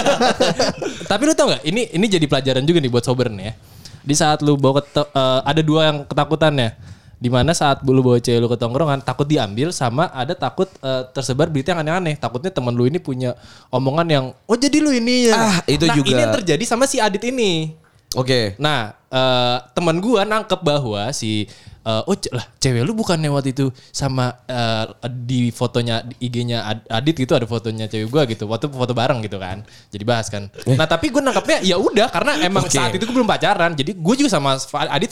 [1.10, 1.62] Tapi lu tau gak?
[1.66, 3.54] Ini ini jadi pelajaran juga nih buat sober nih ya.
[4.00, 6.99] Di saat lu bawa ke eh, ada dua yang ketakutannya.
[7.20, 11.04] Di mana saat lu bawa cewek lu ke tongkrongan takut diambil sama ada takut eh,
[11.12, 12.16] tersebar berita yang aneh-aneh.
[12.16, 13.36] Takutnya temen lu ini punya
[13.68, 15.36] omongan yang oh jadi lu ini ya.
[15.36, 16.08] Ah, itu nah, juga.
[16.16, 17.76] ini yang terjadi sama si Adit ini.
[18.16, 18.56] Oke.
[18.56, 21.44] Nah, eh, teman gua nangkep bahwa si
[21.80, 26.86] eh, oh lah cewek lu bukannya waktu itu sama eh, di fotonya di IG-nya Ad-
[26.88, 28.44] Adit gitu ada fotonya cewek gua gitu.
[28.44, 29.64] Waktu foto bareng gitu kan.
[29.88, 30.48] Jadi bahas kan.
[30.66, 32.74] Nah, tapi gua nangkepnya ya udah karena emang Oke.
[32.74, 33.70] saat itu gua belum pacaran.
[33.72, 34.56] Jadi gua juga sama
[34.90, 35.10] Adit.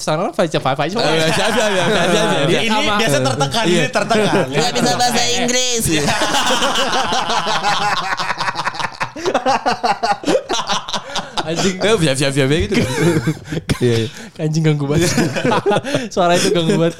[1.01, 1.71] Oh, iya, siap, siap.
[2.49, 4.45] Dia Ini sama- biasa tertekan, ini tertekan.
[4.49, 5.85] Gak bisa bahasa Inggris.
[11.49, 12.77] Anjing Eh, siap, siap, siap, gitu.
[13.79, 14.09] Iya, iya.
[14.43, 15.07] anjing ganggu banget.
[16.15, 16.99] Suara itu ganggu banget.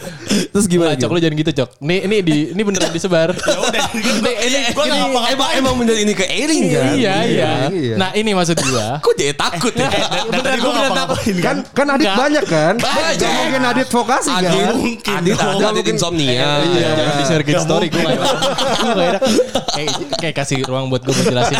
[0.55, 1.71] Terus gimana, Cok lu jangan gitu, Cok.
[1.83, 3.35] Nih ini di ini beneran disebar.
[3.49, 5.35] Ya udah, ini Gua nggak ini- ngapa-ngapain.
[5.35, 6.95] Emang, emang bener ini ke Erin kan?
[6.95, 7.51] Iya, iya.
[7.69, 7.95] iya.
[7.99, 9.03] Nah, ini maksud gua.
[9.03, 9.91] Kok dia takut ya?
[9.91, 11.19] Beneran tadi gua gua beneran takut.
[11.43, 12.17] Kan kan Adit Enggak.
[12.17, 12.75] banyak kan?
[12.79, 13.15] Banyak.
[13.19, 14.75] Mungkin Adit vokasi Adit, kan?
[14.79, 16.49] mungkin Adit ada, Adit insomnia.
[16.63, 18.21] Iya, jangan di share ke story enak.
[19.69, 21.59] Kayak, kayak kasih ruang buat gue menjelasin.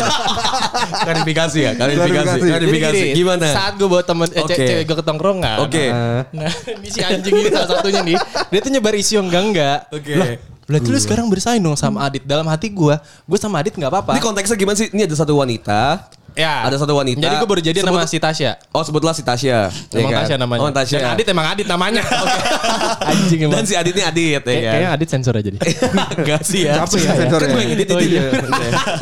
[1.03, 2.37] Klarifikasi ya, klarifikasi.
[2.39, 2.77] Klarifikasi.
[2.81, 3.45] Gini, Gimana?
[3.45, 5.57] Saat gue bawa temen eh, ce- cewek gue ke tongkrongan.
[5.61, 5.85] Oke.
[6.31, 8.17] Nah, ini si anjing ini salah satunya nih.
[8.47, 9.79] Dia tuh nyebar isu yang enggak-enggak.
[9.89, 10.13] Oke.
[10.13, 10.27] Lah,
[10.63, 12.23] berarti lu sekarang bersaing dong sama Adit.
[12.23, 14.13] Dalam hati gue, gue sama Adit nggak apa-apa.
[14.13, 14.87] Ini konteksnya gimana sih?
[14.89, 16.09] Ini ada satu wanita.
[16.33, 16.63] Ya.
[16.63, 17.19] Ada satu wanita.
[17.19, 18.51] Jadi gue baru jadian Sebut- sama si Tasya.
[18.69, 19.69] Oh sebutlah si Tasya.
[19.89, 20.21] Emang ya kan?
[20.23, 20.59] Tasya namanya.
[20.59, 20.97] Oh Tasya.
[20.99, 22.03] Dan Adit emang Adit namanya.
[23.09, 23.53] Anjing emang.
[23.55, 24.69] Dan si Adit ini Adit ya Kayak- kan?
[24.69, 25.61] Kayaknya Adit sensor aja deh.
[26.19, 26.73] Enggak sih ya.
[26.79, 27.47] Capek ya sensornya.
[27.47, 28.21] Kan gue yang edit Oh, iya.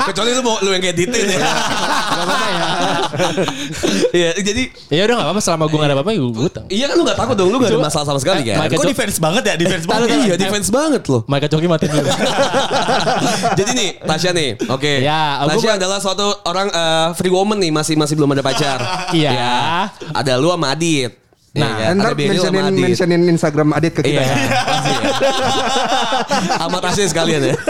[0.06, 1.38] Kecuali lu mau lu yang editin ya.
[1.38, 1.54] Gak
[2.18, 2.62] apa-apa ya.
[4.10, 6.66] Iya, jadi Ya udah gak apa-apa selama gue gak ada apa-apa gue tau.
[6.68, 8.68] Iya kan lu gak takut dong, lu gak ada masalah sama sekali Eh, kan?
[8.68, 9.56] Kok defense banget ya?
[9.56, 10.08] Defense banget.
[10.10, 11.22] Iya defense banget loh.
[11.28, 12.10] Mike Coki matiin dulu.
[13.54, 14.94] Jadi nih, Tasya nih, oke.
[15.00, 18.80] Ya, aku- Tasya adalah suatu orang eh, free woman nih, masih masih belum ada pacar.
[19.18, 19.32] Iya.
[19.32, 19.58] Ya.
[20.14, 21.12] Ada lu sama Adit.
[21.52, 22.84] Nah, Ya, Ntar mentionin, Adit.
[22.86, 24.22] mentionin Instagram Adit ke kita.
[24.22, 24.34] Iya,
[24.70, 25.10] pasti ya.
[26.60, 27.56] Sama Tasya sekalian ya.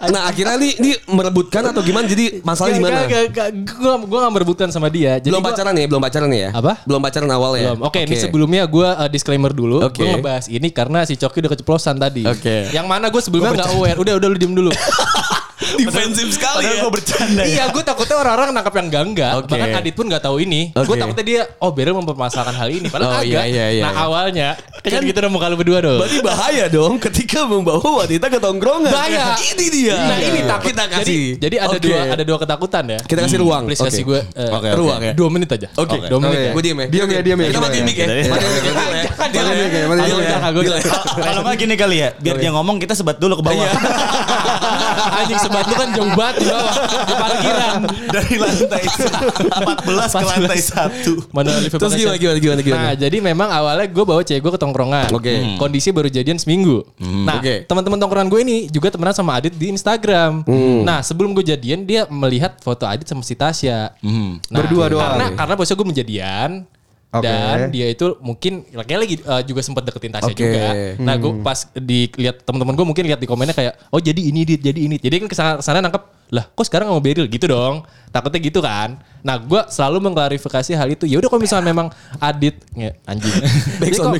[0.00, 2.08] Nah akhirnya nih, ini merebutkan atau gimana?
[2.08, 3.00] Jadi masalahnya gimana?
[3.52, 5.20] Gue gue gak merebutkan sama dia.
[5.20, 6.48] Jadi belum gua- pacaran ya, belum pacaran ya?
[6.50, 6.72] Apa?
[6.82, 7.76] Belum pacaran awal ya?
[7.76, 7.84] Belum.
[7.84, 9.84] Oke, ini sebelumnya gue disclaimer dulu.
[9.84, 10.00] Oke.
[10.00, 12.24] Gue ngebahas ini karena si Coki udah keceplosan tadi.
[12.24, 12.72] Oke.
[12.72, 13.98] Yang mana gue sebelumnya nggak aware.
[14.00, 14.70] Udah, udah lu diem dulu.
[15.80, 16.82] defensif sekali Padahal ya.
[16.82, 17.48] gue bercanda ya.
[17.48, 19.32] iya, gue takutnya orang-orang nangkap yang enggak-enggak.
[19.38, 19.50] Oke.
[19.50, 20.60] Bahkan Adit pun nggak tahu ini.
[20.72, 20.98] Gue Oke.
[20.98, 22.86] takutnya dia, oh Beryl mempermasalahkan hal ini.
[22.86, 23.46] Padahal Oh, iya, agak.
[23.48, 24.00] iya, iya, nah iya.
[24.00, 24.48] awalnya,
[24.80, 25.98] kan gitu dong muka lu berdua dong.
[25.98, 28.90] Berarti bahaya dong ketika membawa wanita ke tongkrongan.
[28.90, 29.34] Bahaya.
[29.36, 29.96] Ini dia.
[29.98, 30.68] Nah ini takut.
[30.70, 31.22] kita Jadi, kasih.
[31.38, 31.82] jadi ada Oke.
[31.82, 32.98] dua ada dua ketakutan ya.
[33.02, 33.62] Kita kasih ruang.
[33.66, 34.10] Please kasih Oke.
[34.10, 34.68] gue Oke, oke.
[34.78, 35.12] ruang ya.
[35.12, 35.68] dua menit aja.
[35.74, 35.96] Oke.
[36.06, 36.46] Dua menit Oke.
[36.46, 36.52] ya.
[36.54, 36.86] Gue diem ya.
[36.90, 37.88] Diam ya, diam ya, Kita diam matiin ya.
[37.88, 38.06] mic ya.
[38.06, 38.24] Iya.
[38.30, 38.74] Matiin mic ya.
[39.30, 40.50] Jangan, Mati mic ya, mati mic ya.
[40.50, 40.82] gue-
[41.20, 43.66] Kalau nggak gini kali ya, biar dia ngomong kita sebat dulu ke bawah.
[45.20, 46.74] Anjing sebat lu kan jauh banget di bawah
[47.04, 47.74] di parkiran.
[48.10, 51.34] Dari lantai 14 ke lantai 1.
[51.36, 52.84] Mana lift Terus gimana, gimana, gimana, gimana?
[52.90, 55.08] Nah, jadi memang awalnya gue bawa cewek gue ke tongkrongan.
[55.14, 55.34] Oke.
[55.34, 55.56] Hmm.
[55.60, 56.82] Kondisi baru jadian seminggu.
[57.00, 57.64] Nah, Oke.
[57.68, 60.44] teman-teman tongkrongan gue ini juga temenan sama Adit di Instagram.
[60.44, 60.82] Hmm.
[60.82, 63.94] Nah, sebelum gue jadian dia melihat foto Adit sama si Tasya.
[64.00, 64.40] Hmm.
[64.50, 65.04] Nah, Berdua doang.
[65.16, 66.50] Karena karena posnya gue menjadian.
[67.10, 67.26] Oke.
[67.26, 70.38] Dan dia itu mungkin kayaknya lagi eh, juga sempat deketin Tasya Oke.
[70.38, 70.66] juga.
[71.02, 74.62] Nah, gue pas dilihat teman-teman gue mungkin lihat di komennya kayak, oh jadi ini dit,
[74.62, 74.94] jadi ini.
[74.94, 77.82] Jadi kan ke sana, ke sana nangkep, lah kok sekarang nggak mau Beril gitu dong.
[78.14, 79.02] Takutnya gitu kan.
[79.26, 81.02] Nah, gue selalu mengklarifikasi hal itu.
[81.10, 81.90] Ya udah kalau misalnya memang
[82.22, 83.34] Adit, nge, anjing.
[83.82, 84.14] Jadi kalau-.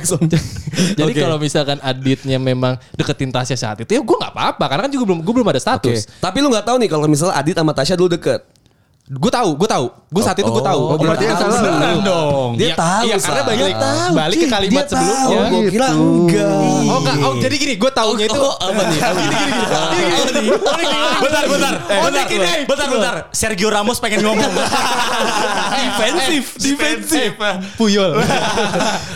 [0.99, 1.19] Jadi Oke.
[1.23, 4.65] kalau misalkan Aditnya memang deketin Tasya saat itu, ya gue nggak apa-apa.
[4.67, 6.11] Karena kan juga belum gue belum ada status.
[6.19, 8.43] Tapi lu gak tahu nih kalau misalnya Adit sama Tasya dulu deket.
[9.07, 9.85] Gue tahu, gue tahu.
[10.07, 10.81] Gue saat itu gue tahu.
[10.87, 12.49] Oh, berarti yang salah Beneran dong.
[12.55, 13.03] Dia Iya, tahu.
[13.03, 15.19] iya, karena balik- Dia tahu, balik ke kalimat Dia sebelumnya.
[15.19, 15.31] tahu.
[15.51, 15.99] Gua kira Gitu.
[15.99, 16.47] enggak.
[16.87, 18.99] Oh enggak, oh jadi gini, gue taunya itu Oh, apa nih?
[19.01, 19.19] Apa
[20.31, 20.47] nih?
[21.19, 21.73] Bentar, bentar.
[21.81, 22.51] Eh, Oh, bentar, ini gini.
[22.63, 23.15] bentar, bentar.
[23.31, 24.47] Sergio Ramos pengen ngomong.
[25.73, 27.31] Defensif, defensif.
[27.75, 28.15] Puyol.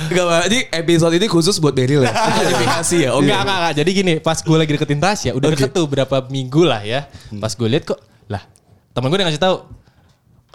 [0.05, 0.43] Enggak.
[0.45, 2.11] Jadi episode ini khusus buat Beril ya.
[2.35, 3.09] Klarifikasi ya.
[3.11, 3.25] Oke.
[3.25, 3.73] Enggak, enggak, enggak.
[3.75, 7.07] Jadi gini, pas gue lagi deketin Tasya, udah deket tuh berapa minggu lah ya.
[7.33, 8.43] Pas gue lihat kok, lah
[8.91, 9.55] temen gue udah ngasih tahu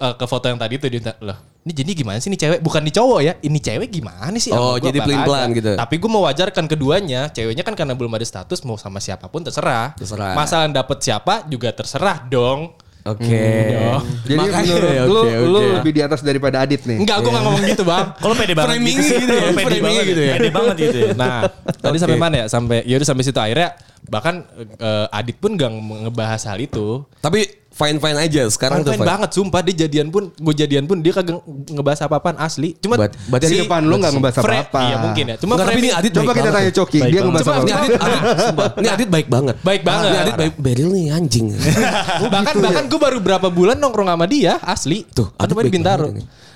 [0.01, 2.65] eh, ke foto yang tadi tuh dia loh ini jadi gimana sih ini cewek?
[2.65, 4.49] Bukan di cowok ya, ini cewek gimana sih?
[4.49, 4.89] Oh, gua?
[4.89, 5.59] jadi Apa pelin-pelan kagak?
[5.61, 5.71] gitu.
[5.77, 9.93] Tapi gue mewajarkan keduanya, ceweknya kan karena belum ada status mau sama siapa pun terserah.
[9.93, 10.33] Terserah.
[10.33, 12.73] Masalah dapet siapa juga terserah dong.
[13.05, 13.77] Oke.
[14.25, 16.97] Jadi Makanya, menurut ya, lu, oke, lu lebih di atas daripada Adit nih.
[17.01, 18.07] Enggak, gue gak ngomong gitu bang.
[18.25, 19.17] Kalau pede banget Framingnya sih.
[19.21, 20.35] gitu ya, pede banget gitu ya.
[20.37, 21.11] Pede banget gitu ya.
[21.17, 21.37] Nah,
[21.85, 22.47] tadi sampai mana ya?
[22.49, 23.77] Sampai ya udah sampai situ akhirnya
[24.09, 24.49] bahkan
[24.81, 25.69] eh, Adit pun gak
[26.09, 27.05] ngebahas hal itu.
[27.21, 31.01] Tapi fine fine aja sekarang tuh Fine banget sumpah dia jadian pun gue jadian pun
[31.01, 31.41] dia kagak
[31.73, 32.77] ngebahas apa-apaan asli.
[32.77, 34.81] Cuma Buat- berarti Di depan lu nggak ngebahas Fra- apa-apa.
[34.85, 35.37] Iya mungkin ya.
[35.41, 37.63] Cuma tapi ini Adit Coba kita tanya Coki, dia ngebahas apa?
[37.65, 38.69] Ini Adit, Adit, sumpah.
[38.77, 39.57] Ini Adit baik banget.
[39.65, 40.09] Baik banget.
[40.13, 40.53] Ini Adit baik.
[40.61, 41.47] Beril nih anjing.
[42.35, 45.09] bahkan bahkan gue baru berapa bulan nongkrong sama dia asli.
[45.09, 46.07] Tuh, Adit di baik Bintaro.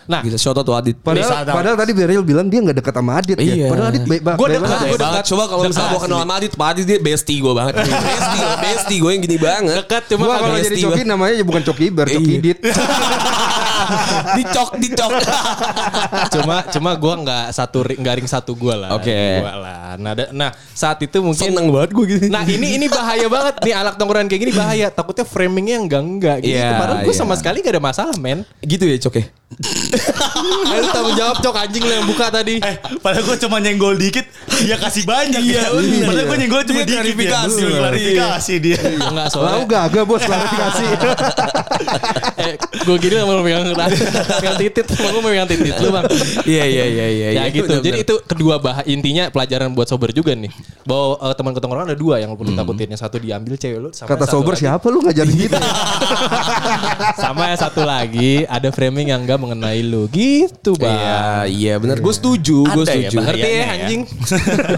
[0.05, 0.97] Nah, Gila, shout out to Adit.
[0.99, 3.55] Padahal, padahal tadi Beryl bilang dia nggak deket sama Adit Iya.
[3.57, 3.69] ya.
[3.69, 4.39] Padahal Adit baik banget.
[4.39, 5.25] Gua baik dekat, Baik banget.
[5.25, 7.75] Coba kalau misalnya gue kenal sama Adit, Pak Adit dia bestie gue banget.
[7.81, 9.77] bestie, bestie gue yang gini banget.
[9.81, 10.77] dekat cuma kalau jadi.
[10.79, 12.55] Coki namanya ya bukan Coki Iber, Coki Iya.
[14.39, 15.11] Dicok, dicok.
[16.35, 18.95] cuma cuma gue nggak satu nggak ring satu gue lah.
[18.95, 19.41] Oke.
[19.41, 19.83] Gua lah.
[19.95, 22.27] Nah, da- nah saat itu mungkin Seneng banget gue gini.
[22.29, 24.87] Nah ini ini bahaya banget nih anak tongkrongan kayak gini bahaya.
[24.89, 26.57] Takutnya framingnya enggak enggak gitu.
[26.57, 27.21] Iya, Padahal gue iya.
[27.21, 28.43] sama sekali gak ada masalah men.
[28.61, 29.25] gitu ya cok ya.
[30.67, 32.59] Ayo lu tanggung jawab cok anjing lu yang buka tadi.
[32.59, 34.27] Eh, padahal gue cuma nyenggol dikit,
[34.59, 35.39] dia kasih banyak.
[35.41, 35.71] Iya,
[36.03, 36.97] Padahal gue nyenggol cuma Dia dikit.
[36.99, 37.63] klarifikasi.
[37.63, 37.79] Ya.
[37.79, 38.79] Klarifikasi dia.
[38.83, 39.65] Enggak Lalu soalnya.
[39.65, 40.85] gagah bos klarifikasi.
[42.41, 43.39] eh, gue gini mau
[43.79, 43.93] megang
[44.41, 46.05] megang titit, mau gue megang titit lu bang.
[46.47, 47.29] Iya iya iya iya.
[47.37, 47.75] Ya gitu.
[47.81, 50.51] Jadi itu kedua bah intinya pelajaran buat sober juga nih.
[50.87, 52.89] Bahwa eh, teman ketongkrongan ada dua yang perlu takutin.
[52.95, 53.91] Yang satu diambil cewek lu.
[53.93, 55.57] Sama Kata sober lagi- siapa lu ngajarin gitu?
[57.23, 60.07] Sama yang satu lagi ada framing yang enggak mengenai lu.
[60.09, 60.95] Gitu bang.
[60.95, 61.99] Iya iya benar.
[62.01, 63.17] Gue setuju, gue ya, setuju.
[63.19, 63.27] Bang?
[63.33, 64.01] Ngerti ya anjing?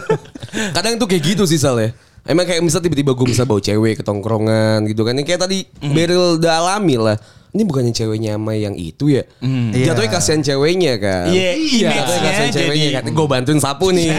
[0.76, 1.90] Kadang tuh kayak gitu sih Sal ya.
[2.26, 5.14] Emang kayak misal tiba-tiba gue bisa bawa cewek ke tongkrongan gitu kan.
[5.14, 7.16] Yang kayak tadi Beryl udah alami lah.
[7.56, 9.24] Ini bukannya ceweknya sama yang itu ya.
[9.72, 11.32] Jatuhnya kasihan ceweknya kan.
[11.32, 11.50] Iya,
[11.96, 13.04] Jatuhnya kasihan ceweknya jadi- kan.
[13.10, 14.16] Gue bantuin sapu nih ya.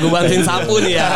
[0.00, 1.08] Gue bantuin sapu nih ya.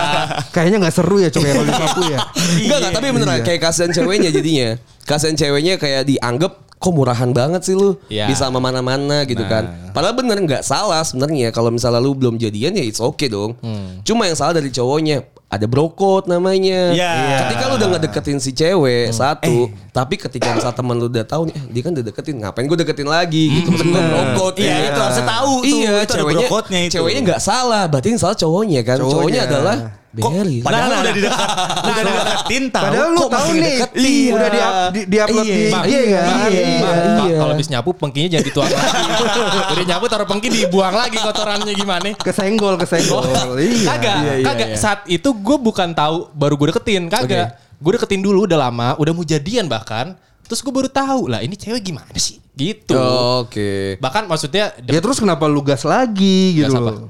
[0.52, 2.18] Kayaknya nggak seru ya cowok yang kalau disapu ya.
[2.60, 3.44] Enggak enggak tapi beneran Iya.
[3.44, 4.68] kayak kasihan ceweknya jadinya.
[5.02, 8.26] Kasihan ceweknya kayak dianggap kok murahan banget sih lu Iya.
[8.26, 9.64] bisa sama mana-mana gitu kan.
[9.90, 13.56] Padahal bener nggak salah sebenarnya kalau misalnya lu belum jadian ya it's okay dong.
[14.02, 16.96] Cuma yang salah dari cowoknya ada brokot namanya.
[16.96, 17.12] Iya.
[17.12, 17.38] Iya.
[17.44, 21.54] Ketika lu udah ngedeketin si cewek satu, tapi ketika misal teman lu udah tahu nih,
[21.60, 23.68] eh, dia kan udah deketin, ngapain gue deketin lagi gitu.
[23.68, 24.54] Maksud gua brokot.
[24.56, 24.88] Iya, ya.
[24.88, 25.68] itu harusnya tahu tuh.
[25.68, 26.92] Iya, Itu ada ceweknya, brokotnya itu.
[26.96, 28.96] ceweknya nggak salah, berarti yang salah cowoknya kan.
[28.96, 29.40] Cowoknya, Cowoknya.
[29.44, 29.76] adalah
[30.14, 30.60] Kok Berry.
[30.60, 31.48] padahal Nah, nah, udah didekat,
[31.80, 32.84] udah dideketin tahu.
[32.84, 34.02] Padahal lu tahu masih nih, ngedeketin.
[34.04, 34.28] iya.
[34.28, 34.58] udah di
[34.92, 35.56] di, di upload Iya.
[35.56, 35.84] di IG kan.
[35.88, 36.22] Iya.
[36.52, 37.36] iya.
[37.40, 39.00] kalau habis nyapu pengkinya jangan dituang lagi.
[39.72, 42.12] Udah nyapu taruh pengki dibuang lagi kotorannya gimana?
[42.14, 43.24] Kesenggol, kesenggol.
[43.56, 43.86] Iya.
[43.88, 44.68] Kagak, Iya, iya, kagak.
[44.68, 44.76] iya.
[44.76, 47.56] Saat itu gue bukan tahu baru gue deketin, kagak.
[47.78, 50.12] Gue deketin dulu udah lama, udah mau jadian bahkan.
[50.42, 52.36] Terus gue baru tahu lah ini cewek gimana sih?
[52.52, 52.92] Gitu.
[53.40, 53.96] Oke.
[53.96, 56.90] Bahkan maksudnya Ya terus kenapa lu gas lagi gitu Gas apa?
[56.92, 57.08] loh.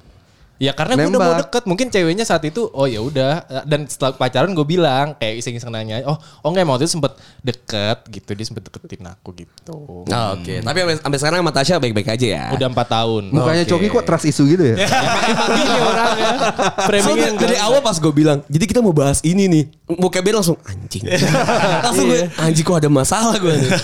[0.62, 4.14] Ya karena gue udah mau deket Mungkin ceweknya saat itu Oh ya udah Dan setelah
[4.14, 8.30] pacaran gue bilang Kayak iseng-iseng nanya Oh oh enggak emang waktu itu sempet deket gitu
[8.38, 9.74] Dia sempet deketin aku gitu
[10.12, 12.44] Oh, Oke, tapi sampai, sampai sekarang sama Tasya baik-baik aja ya.
[12.54, 13.70] Udah 4 tahun Mukanya Oke.
[13.74, 14.76] Coki kok trust isu gitu ya?
[15.32, 16.30] Emang gini orangnya
[16.86, 19.64] Framingnya Soalnya enggak dari awal pas gue bilang, jadi kita mau bahas ini nih.
[19.98, 21.04] Muka Ben langsung anjing.
[21.84, 23.70] langsung gue anjing kok ada masalah gue nih.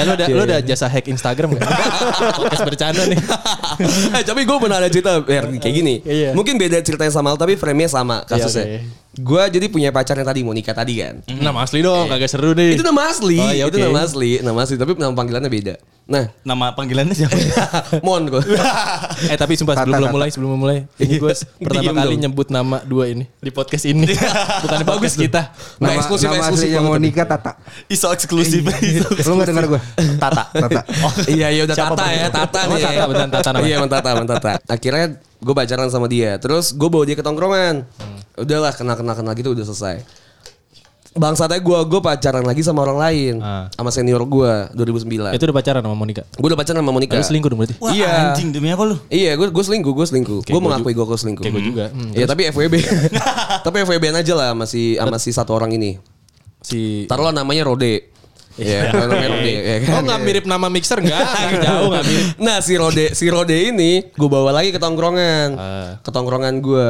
[0.00, 1.68] Eh, lo udah, lo udah jasa hack Instagram gak?
[2.40, 3.20] Podcast bercanda nih
[4.16, 5.94] eh, tapi gue pernah ada cerita Ber, kayak gini.
[6.10, 6.30] Iya.
[6.34, 8.66] Mungkin beda ceritanya sama lo, tapi frame-nya sama kasusnya.
[8.66, 9.22] Iya, oke.
[9.22, 11.22] Gue jadi punya pacar yang tadi mau nikah tadi kan.
[11.26, 13.86] Nama asli dong Kagak seru nih Itu nama asli, Oh, iya, itu oke.
[13.86, 14.74] nama asli, nama asli.
[14.74, 15.74] Tapi nama panggilannya beda.
[16.10, 17.38] Nah, Nama panggilannya siapa?
[18.06, 18.42] Mon gue.
[19.24, 20.12] Eh tapi sumpah sebelum Tata, lo tata.
[20.12, 21.30] mulai Sebelum lo mulai Ini gue
[21.62, 22.22] pertama kali dong.
[22.26, 24.10] nyebut nama dua ini Di podcast ini
[24.66, 26.90] Bukan di podcast kita Nah, Nama, eksklusif, nama eksklusif aslinya banget.
[26.92, 27.52] Monica Tata.
[27.86, 28.62] Iso eksklusif.
[29.22, 29.80] Lu gak denger gue?
[30.18, 30.44] Tata.
[30.50, 30.80] Tata.
[31.24, 32.82] Iya iya udah Siapa Tata ya Tata Oh, nih.
[32.82, 33.64] Tata, beneran Tata namanya.
[33.64, 34.50] Iya emang Tata emang Tata.
[34.66, 36.34] Akhirnya gue pacaran sama dia.
[36.36, 37.86] Terus gue bawa dia ke tongkrongan.
[38.34, 40.02] Udahlah kenal kenal kenal gitu udah selesai.
[41.10, 43.34] Bangsatnya gue gue pacaran lagi sama orang lain.
[43.38, 43.66] Ah.
[43.70, 45.34] Sama senior gue 2009.
[45.34, 47.18] Itu udah pacaran sama Monica Gue udah pacaran sama Monica.
[47.18, 48.10] Lu selingkuh dong berarti Wah, Iya.
[48.30, 48.94] anjing demi apa lu?
[49.06, 50.40] Iya, gue gue selingkuh, gue selingkuh.
[50.42, 51.42] Gue gua mengakui gue selingkuh.
[51.42, 51.84] Kayak gue juga.
[51.90, 52.74] Hmm, Iya, tapi FWB.
[53.66, 55.98] tapi FWB aja lah masih sama si satu orang ini.
[56.62, 58.06] Si Taruhlah namanya Rode.
[58.54, 59.50] Iya, namanya Rode.
[59.50, 59.90] ya kan?
[59.90, 61.26] Oh nggak mirip nama mixer enggak?
[61.58, 62.26] Jauh nggak mirip.
[62.38, 65.90] Nah si Rode si Rode ini gue bawa lagi ke tongkrongan, Ah.
[65.98, 66.88] ke tongkrongan gue.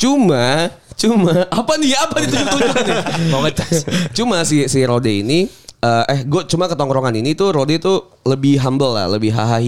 [0.00, 2.96] Cuma, cuma apa nih apa nih tunjuk nih?
[3.32, 3.84] Mau ngecas.
[4.16, 5.44] Cuma si si Rode ini
[5.80, 9.60] eh eh gue cuma ke tongkrongan ini tuh Rode tuh lebih humble lah, lebih hahaha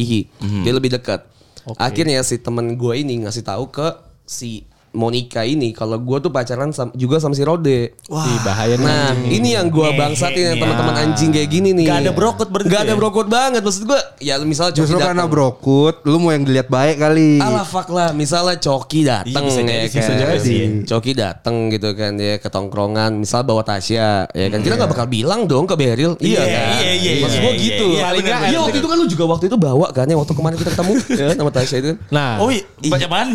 [0.65, 1.29] Dia lebih dekat.
[1.69, 1.79] Oke.
[1.79, 3.93] Akhirnya si temen gue ini ngasih tahu ke
[4.25, 7.97] si Monica ini kalau gue tuh pacaran sam- juga sama si Rode.
[8.03, 11.87] Ih, bahaya nih Nah, anjing ini yang gue bangsatin ya teman-teman anjing kayak gini nih.
[11.87, 12.97] Gak ada brokot berarti Gak ada ya?
[12.97, 13.61] brokot banget.
[13.61, 15.33] Maksud gue, ya misalnya Coki Justru karena datang.
[15.33, 17.39] brokut, lu mau yang dilihat baik kali.
[17.39, 19.97] Alah fuck lah, misalnya Coki dateng Iya, bisa ya jadi, kan.
[19.99, 20.61] bisa jadi sih.
[20.85, 24.61] Coki dateng gitu kan ya ke tongkrongan, misal bawa Tasya, ya kan.
[24.61, 26.15] Kita nggak bakal bilang dong ke Beril.
[26.19, 26.69] Iya, kan?
[26.79, 27.87] iya, iya, Maksud iya, gua iya, gitu.
[27.89, 28.63] iya, Paling bener, nggak, Iya bener.
[28.63, 31.27] waktu itu kan lu juga waktu itu bawa kan ya waktu kemarin kita ketemu ya
[31.33, 31.99] sama Tasya itu kan.
[32.09, 33.29] Nah, Oh iya, banyak apaan?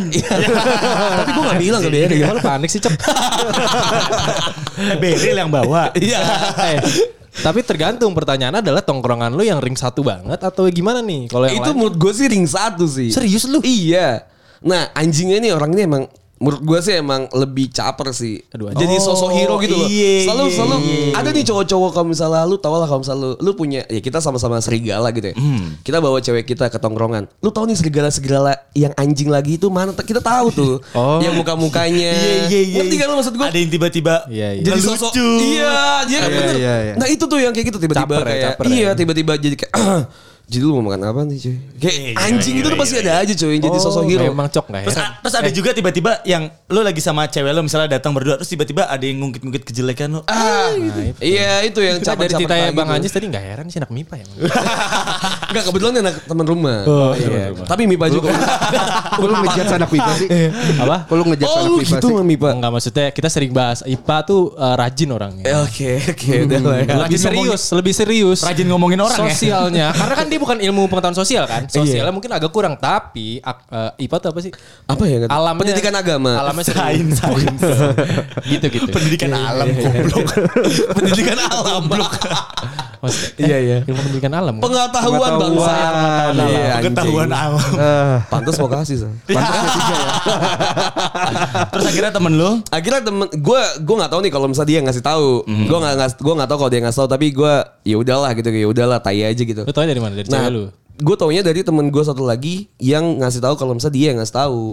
[1.20, 2.18] Tapi gua gak bilang ke Beril.
[2.18, 2.94] Gimana panik sih cep?
[4.98, 5.90] Beril yang bawa.
[5.94, 6.20] Iya.
[6.74, 6.80] eh,
[7.38, 11.30] tapi tergantung pertanyaan adalah tongkrongan lu yang ring satu banget atau gimana nih?
[11.30, 13.10] Kalau yang Itu lain- menurut gue sih ring satu sih.
[13.10, 13.62] Serius lu?
[13.62, 14.26] Iya.
[14.60, 16.04] Nah anjingnya ini orang ini emang
[16.38, 18.42] menurut gue sih emang lebih caper sih.
[18.50, 19.86] Aduh, Jadi Oh, sosok hero gitu loh.
[19.86, 21.10] iya, selalu iya, selalu iya.
[21.14, 24.18] ada nih cowok-cowok kalau misalnya lu tau lah kalau misalnya lu, lu punya ya kita
[24.18, 25.36] sama-sama serigala gitu ya.
[25.36, 25.78] Hmm.
[25.80, 27.26] Kita bawa cewek kita ke tongkrongan.
[27.40, 29.94] Lu tahu nih serigala-serigala yang anjing lagi itu mana?
[29.94, 30.76] Kita tahu tuh.
[30.94, 31.20] Oh.
[31.20, 32.14] Yang muka-mukanya.
[32.18, 32.78] Iya, iya, iya.
[32.80, 33.46] Ngerti kan lu maksud gue?
[33.46, 34.64] Ada yang tiba-tiba Iya, iya.
[34.64, 34.90] jadi lucu.
[34.90, 36.94] sosok iya dia kan Iya, bener iya, iya.
[36.96, 38.92] nah itu tuh yang kayak gitu tiba-tiba Caper ya, kayak caper iya ya.
[38.94, 39.74] tiba-tiba jadi kayak
[40.48, 42.80] jadi lu mau makan apa nih cuy kayak Iya, iya, anjing iya, itu tuh iya,
[42.80, 43.04] pasti iya.
[43.04, 45.06] ada aja cuy yang jadi Oh, sosok hero Memang cok Terus, ya?
[45.20, 48.88] terus ada juga tiba-tiba yang lu lagi sama cewek lu misalnya datang berdua terus tiba-tiba
[48.88, 50.22] ada yang ngungkit-ngungkit kejelekan lu.
[50.26, 50.72] ah
[51.20, 52.96] iya itu yang Nah, dari kayak Bang gitu.
[52.96, 54.26] Anjis tadi nggak heran sih anak MIPA ya.
[55.52, 57.52] Enggak kebetulan dia anak teman rumah Oh, Iya.
[57.68, 58.32] tapi Mipa juga
[59.20, 60.28] lu ngejudge anak pipa sih?
[60.80, 60.98] Apa?
[61.12, 62.14] Lu ngejudge oh anak lu pipa gitu sih?
[62.16, 65.44] sama Mipa Enggak maksudnya kita sering bahas IPA tuh eh, rajin orangnya.
[65.44, 68.40] Eh, oke oke udah lah ya lebih serius, lebih serius.
[68.48, 69.36] Rajin ngomongin orang ya?
[69.36, 71.66] Sosialnya, karena kan dia bukan ilmu pengetahuan sosial kan.
[71.66, 74.52] Sosialnya mungkin agak kurang, tapi ak- eh, IPA tuh apa sih?
[74.84, 77.62] apa ya kan Alamnya, pendidikan agama Alamnya Sains, sains.
[78.46, 78.88] gitu gitu.
[78.88, 80.28] Pendidikan alam goblok.
[80.92, 81.84] pendidikan alam
[82.98, 83.78] Maksudnya, Iya, iya.
[83.84, 84.56] Ilmu pendidikan alam.
[84.56, 84.64] kan?
[84.64, 85.74] Pengetahuan bangsa.
[86.34, 87.62] Iya, Pengetahuan alam.
[87.78, 89.14] Eh, Pantas mau kasih, San.
[91.68, 95.04] Terus akhirnya temen lu Akhirnya temen gue gue nggak tahu nih kalau misalnya dia ngasih
[95.04, 95.66] tahu, Mhm.
[95.66, 98.48] gue nggak ngas gue nggak tahu kalau dia ngasih tahu, tapi gue ya udahlah gitu
[98.50, 99.62] ya udahlah tai aja gitu.
[99.62, 100.14] Lu tau dari mana?
[100.14, 100.64] Dari Nah, cewek lu?
[100.98, 104.36] gue taunya dari temen gue satu lagi yang ngasih tahu kalau misalnya dia yang ngasih
[104.36, 104.64] tahu.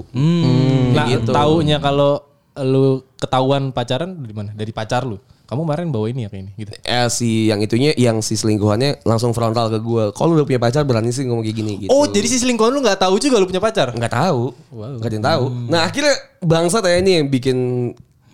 [0.94, 1.30] Nah, gitu.
[1.30, 2.24] taunya kalau
[2.56, 4.50] lu ketahuan pacaran dari mana?
[4.52, 5.18] Dari pacar lu.
[5.44, 6.70] Kamu kemarin bawa ini ya kayak ini gitu.
[6.80, 10.04] Eh si yang itunya yang si selingkuhannya langsung frontal ke gue.
[10.10, 11.90] Kalau lu udah punya pacar berani sih ngomong kayak gini gitu.
[11.90, 13.92] Oh, jadi si selingkuhan lu nggak tahu juga lu punya pacar?
[13.92, 15.44] nggak tahu, nggak ada yang tahu.
[15.68, 17.58] Nah akhirnya bangsa kayak ini yang bikin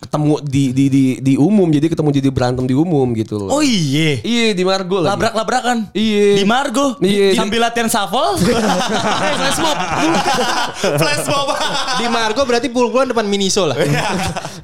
[0.00, 3.52] ketemu di di di di umum jadi ketemu jadi berantem di umum gitu loh.
[3.52, 5.12] Oh iya Iya di Margo lagi.
[5.12, 6.40] Labrak-labrakan Iya.
[6.40, 7.36] Di Margo Iya.
[7.36, 8.40] Sambil latihan shuffle
[9.36, 9.76] flash mob.
[11.04, 11.48] Flash mob
[12.00, 13.76] Di Margo berarti pul-pulan depan Miniso lah.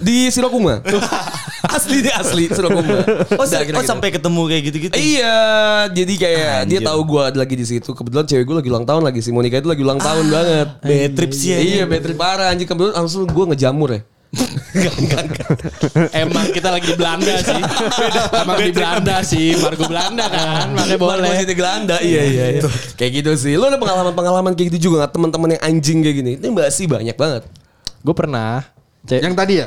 [0.00, 0.80] di Sirokuma.
[1.70, 2.96] asli deh asli Sirokuma.
[3.36, 3.76] Oh, kira-kira.
[3.80, 5.38] oh sampai ketemu kayak gitu-gitu Iya,
[5.92, 7.90] jadi kayak dia tahu gua lagi di situ.
[7.92, 10.68] Kebetulan cewek gua lagi ulang tahun lagi si Monica itu lagi ulang tahun banget.
[10.82, 14.00] Bad trip sih ya Iya, bad trip parah anjing kebetulan langsung gua ngejamur ya.
[16.22, 17.60] Emang kita lagi di Belanda sih.
[18.36, 20.66] Emang di Belanda sih, Margo Belanda kan.
[20.76, 21.30] Makanya boleh.
[21.32, 22.44] Masih di Gelanda, iya iya.
[22.58, 22.62] iya.
[22.98, 23.54] kayak gitu sih.
[23.56, 26.32] Lu ada pengalaman-pengalaman kayak gitu juga gak teman-teman yang anjing kayak gini?
[26.36, 27.48] Ini mbak sih banyak banget.
[28.04, 28.75] Gue pernah.
[29.06, 29.66] Cek, yang tadi ya?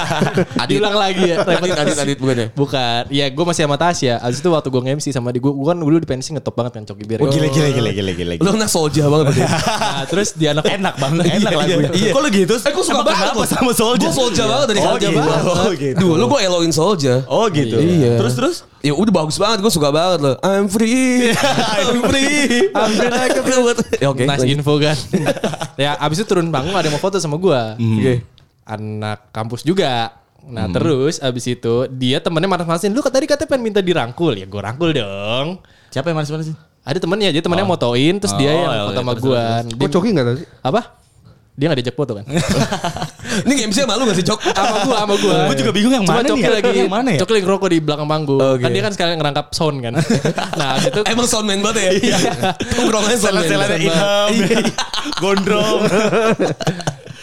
[0.68, 1.36] diulang lagi ya.
[1.48, 2.46] Adit, Adit, Adit bukan ya?
[2.52, 3.02] Bukan.
[3.08, 4.20] Ya gue masih sama Tasya.
[4.20, 5.48] Abis itu waktu gue nge-MC sama di gue.
[5.48, 7.24] Gue kan dulu di pensi ngetop banget kan Coki Beer.
[7.24, 9.32] Oh gila gila gila gila gila Lu anak soldier banget.
[9.86, 12.12] Nah, terus di anak Enak banget Enak Iya, lagunya iya.
[12.12, 13.48] Kok lu gitu Eh gue suka Emang banget kenapa loh.
[13.48, 15.42] sama Soulja Gue soldier banget dari Oh Soldier gitu banget.
[15.46, 17.16] Oh gitu Dulu gue eloin soldier.
[17.30, 18.12] Oh gitu Iya.
[18.20, 20.36] Terus terus Ya udah bagus banget, gue suka banget loh.
[20.46, 23.42] I'm free, I'm free, I'm free like a.
[23.98, 24.22] Ya oke.
[24.22, 24.94] nice info kan.
[25.74, 27.60] ya abis itu turun panggung ada yang mau foto sama gue.
[27.82, 28.35] Oke.
[28.66, 30.10] Anak kampus juga.
[30.46, 32.94] Nah terus abis itu dia temennya manas-manasin.
[32.94, 34.34] Lu tadi katanya pengen minta dirangkul.
[34.34, 35.62] Ya gue rangkul dong.
[35.90, 36.54] Siapa yang manis-manis
[36.86, 39.42] Ada temennya jadi temennya motoin terus dia Oh, yang iya, foto iya, sama terus, gue.
[39.74, 40.46] Kok Coki gak tau sih?
[40.62, 40.80] Apa?
[41.56, 42.24] Dia gak diajak foto kan?
[43.48, 44.38] Ini MC malu gak sih Cok?
[44.54, 45.36] sama gua sama gua.
[45.50, 46.50] Gua juga bingung yang Cuma mana nih Coki ya?
[46.52, 47.18] lagi Yang mana ya?
[47.18, 48.38] Coki lagi ngerokok di belakang panggung.
[48.38, 48.62] Oke.
[48.62, 49.92] Kan dia kan sekalian ngerangkap sound kan.
[50.60, 51.90] nah, itu Emang soundman banget ya?
[51.90, 52.18] Iya.
[52.76, 53.42] Tongkrongannya soundman.
[53.50, 54.28] Selan-selannya hitam
[55.18, 55.80] Gondrong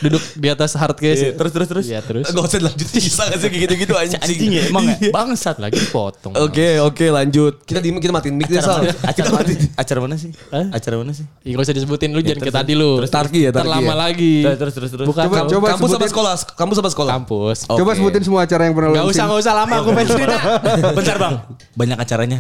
[0.03, 1.19] duduk di atas hard case.
[1.19, 1.85] Iya, terus, terus, terus.
[1.87, 2.25] Iya, terus.
[2.27, 4.19] Gak usah lanjut bisa gak sih kayak gitu-gitu anjing.
[4.19, 6.33] Anjing ya emang ya Bangsat Lagi potong.
[6.35, 7.63] Oke oke lanjut.
[7.63, 8.83] Kita di kita matiin mic deh Sal.
[9.01, 9.49] Acara mana?
[9.73, 10.29] Acara mana sih?
[10.51, 10.65] Hah?
[10.69, 11.25] Acara mana sih?
[11.41, 12.99] Ih, gak usah disebutin lu jangan kayak tadi lu.
[13.03, 13.95] Tarki ya, Tarki Terlama ya.
[13.95, 14.33] lagi.
[14.43, 15.07] Terus, terus, terus, terus.
[15.07, 16.09] Bukan Coba- coba Kampus sebutin.
[16.11, 16.33] sekolah?
[16.53, 17.11] Kampus apa sekolah?
[17.13, 17.57] kampus.
[17.65, 17.97] Coba Oke.
[17.97, 19.31] sebutin semua acara yang pernah lu Gak usah, MC.
[19.31, 20.37] gak usah lama aku pengen cerita.
[20.97, 21.33] Bentar bang
[21.73, 22.39] Banyak acaranya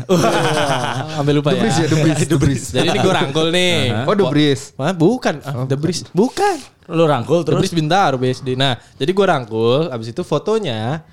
[1.19, 1.85] Ambil lupa ya, ya.
[1.85, 2.65] The Breeze, The Breeze.
[2.73, 4.05] Jadi ini gue rangkul nih.
[4.05, 4.13] Oh.
[4.77, 5.35] Wah, bukan.
[5.45, 6.05] Ah, The Breeze.
[6.11, 6.57] Bukan.
[6.91, 8.59] Lu rangkul terus Breeze Bintaro BSD.
[8.59, 9.87] Nah, jadi gue rangkul.
[9.87, 11.03] Abis itu fotonya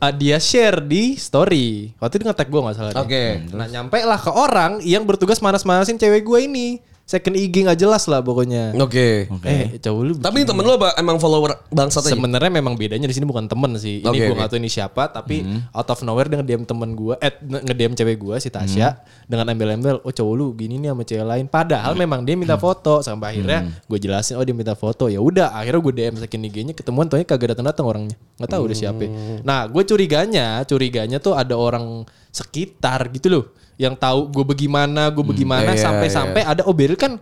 [0.00, 1.92] uh, dia share di story.
[2.00, 2.92] Waktu itu nge-tag gue gak salah.
[2.96, 3.44] Oke.
[3.52, 6.68] Nah, nyampe lah ke orang yang bertugas manas-manasin cewek gue ini.
[7.10, 8.70] Second IG gak jelas lah pokoknya.
[8.78, 9.26] Oke.
[9.42, 10.12] Eh, cowok lu.
[10.14, 12.14] Tapi temen lu apa emang follower bangsat aja?
[12.14, 13.98] Sebenarnya memang bedanya di sini bukan temen sih.
[13.98, 15.42] Ini Oke, gue nggak tahu ini siapa, tapi
[15.74, 19.98] out of nowhere dia nge-DM temen gue, eh nge-DM cewek gue si Tasya dengan embel-embel,
[20.06, 21.44] oh cowok lu gini nih sama cewek lain.
[21.50, 25.10] Padahal memang dia minta foto sampai akhirnya gue jelasin, oh dia minta foto.
[25.10, 28.70] Ya udah, akhirnya gue DM second IG-nya ketemuan, tuh kagak datang datang orangnya, nggak tahu
[28.70, 29.02] udah siapa.
[29.42, 33.44] Nah, gue curiganya, curiganya tuh ada orang sekitar gitu loh,
[33.80, 37.16] yang tahu gue bagaimana, gue bagaimana, Iya, sampai-sampai ada oh Beryl kan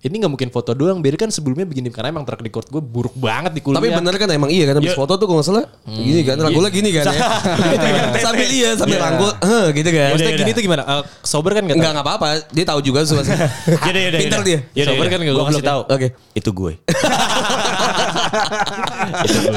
[0.00, 1.04] ini nggak mungkin foto doang.
[1.04, 3.84] Beryl kan sebelumnya begini karena emang track record gue buruk banget di kuliah.
[3.84, 6.72] Tapi bener kan emang iya kan habis foto tuh kalau nggak salah gini kan rangkulnya
[6.72, 7.20] gini kan ya.
[8.24, 10.08] sambil iya sambil rangkul eh gitu kan.
[10.16, 10.82] Maksudnya gini tuh gimana?
[10.88, 12.26] Eh, sober kan gak Enggak enggak apa-apa.
[12.48, 14.58] Dia tahu juga Yaudah yaudah Pintar dia.
[14.88, 16.08] Sober kan nggak Gue kasih tahu Oke.
[16.32, 16.72] Itu gue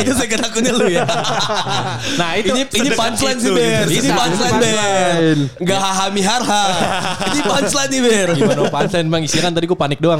[0.03, 1.07] Itu second akunnya lu ya.
[2.19, 3.87] Nah itu ini ini punchline sih Ber.
[3.87, 5.35] Ini punchline Ber.
[5.63, 6.65] Enggak hahami harha.
[7.31, 8.27] Ini punchline nih Ber.
[8.35, 10.19] gimana punchline bang isinya kan tadi gue panik doang.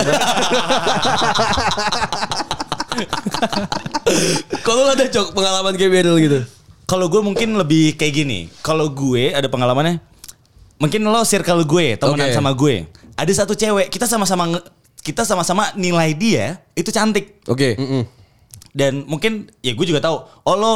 [4.61, 6.39] Kalau ada cok pengalaman kayak Beryl gitu.
[6.83, 8.39] Kalau gue mungkin lebih kayak gini.
[8.61, 9.97] Kalau gue ada pengalamannya,
[10.77, 12.37] mungkin lo circle gue, temenan Oke.
[12.37, 12.85] sama gue.
[13.17, 14.61] Ada satu cewek, kita sama-sama
[15.03, 17.43] kita sama-sama nilai dia itu cantik.
[17.49, 17.75] Oke.
[18.73, 20.17] Dan mungkin ya gue juga tahu.
[20.47, 20.73] Oh lo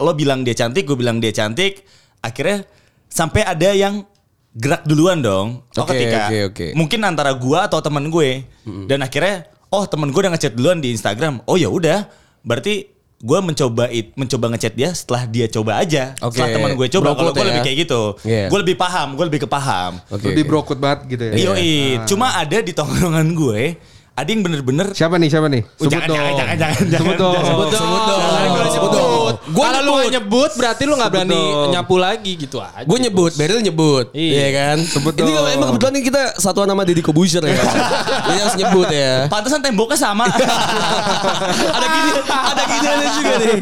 [0.00, 1.84] lo bilang dia cantik, gue bilang dia cantik.
[2.24, 2.64] Akhirnya
[3.10, 4.06] sampai ada yang
[4.54, 5.66] gerak duluan dong.
[5.74, 6.66] Oh Oke, ketika oke, oke.
[6.78, 8.46] mungkin antara gue atau teman gue.
[8.86, 11.42] Dan akhirnya oh teman gue udah ngechat duluan di Instagram.
[11.50, 12.06] Oh ya udah,
[12.46, 16.14] berarti gue mencoba it, mencoba ngechat dia setelah dia coba aja.
[16.22, 16.38] Oke.
[16.38, 17.08] Setelah teman gue coba.
[17.18, 17.48] Kalau gue ya.
[17.50, 18.02] lebih kayak gitu.
[18.22, 18.46] Iya.
[18.52, 19.98] Gue lebih paham, gue lebih kepaham.
[20.12, 20.22] Oke.
[20.22, 21.32] Lu di brokut banget gitu ya.
[21.34, 23.80] Iya, cuma ada di tongkrongan gue,
[24.14, 25.26] ada yang bener-bener Siapa nih?
[25.26, 25.62] Siapa nih?
[25.82, 27.34] Oh, jangan, jangan, jangan, jangan, Sebut jangan, dong.
[27.34, 27.50] jangan.
[27.50, 28.14] Sebut dong.
[28.54, 28.90] Sebut sebut.
[28.94, 29.23] dong.
[29.44, 30.50] Gua Kalau lu nyebut.
[30.56, 31.68] berarti lu gak berani Betul.
[31.76, 32.80] nyapu lagi gitu aja.
[32.82, 34.08] Gue nyebut, Beryl nyebut.
[34.16, 34.32] Iya.
[34.32, 34.76] Iya kan?
[34.80, 35.46] Sebut Ini dong.
[35.52, 37.52] emang kebetulan nih kita satuan nama Deddy Kobusier ya.
[38.28, 39.28] Jadi harus nyebut ya.
[39.28, 40.24] Pantesan temboknya sama.
[41.76, 43.56] ada gini, ada gini ada juga nih.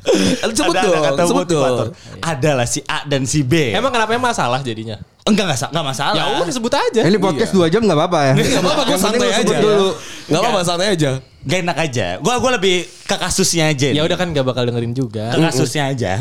[0.00, 1.86] Sebut Ada- ada dong, kata sebut motivator.
[1.92, 1.94] dong.
[2.24, 3.76] Ada lah si A dan si B.
[3.76, 4.96] Emang kenapa masalah jadinya?
[5.20, 6.14] enggak enggak, enggak masalah.
[6.16, 7.02] Ya udah sebut aja.
[7.06, 8.34] Ini podcast dua jam nggak apa-apa ya.
[8.40, 9.56] Gak apa-apa, gue penting santai aja.
[9.60, 9.88] dulu.
[10.26, 11.10] Gak apa-apa, santai aja.
[11.44, 12.06] Gak enak aja.
[12.18, 13.88] Gua gua lebih ke kasusnya aja.
[13.92, 15.30] Ya udah kan gak bakal dengerin juga.
[15.30, 16.12] Ke kasusnya aja.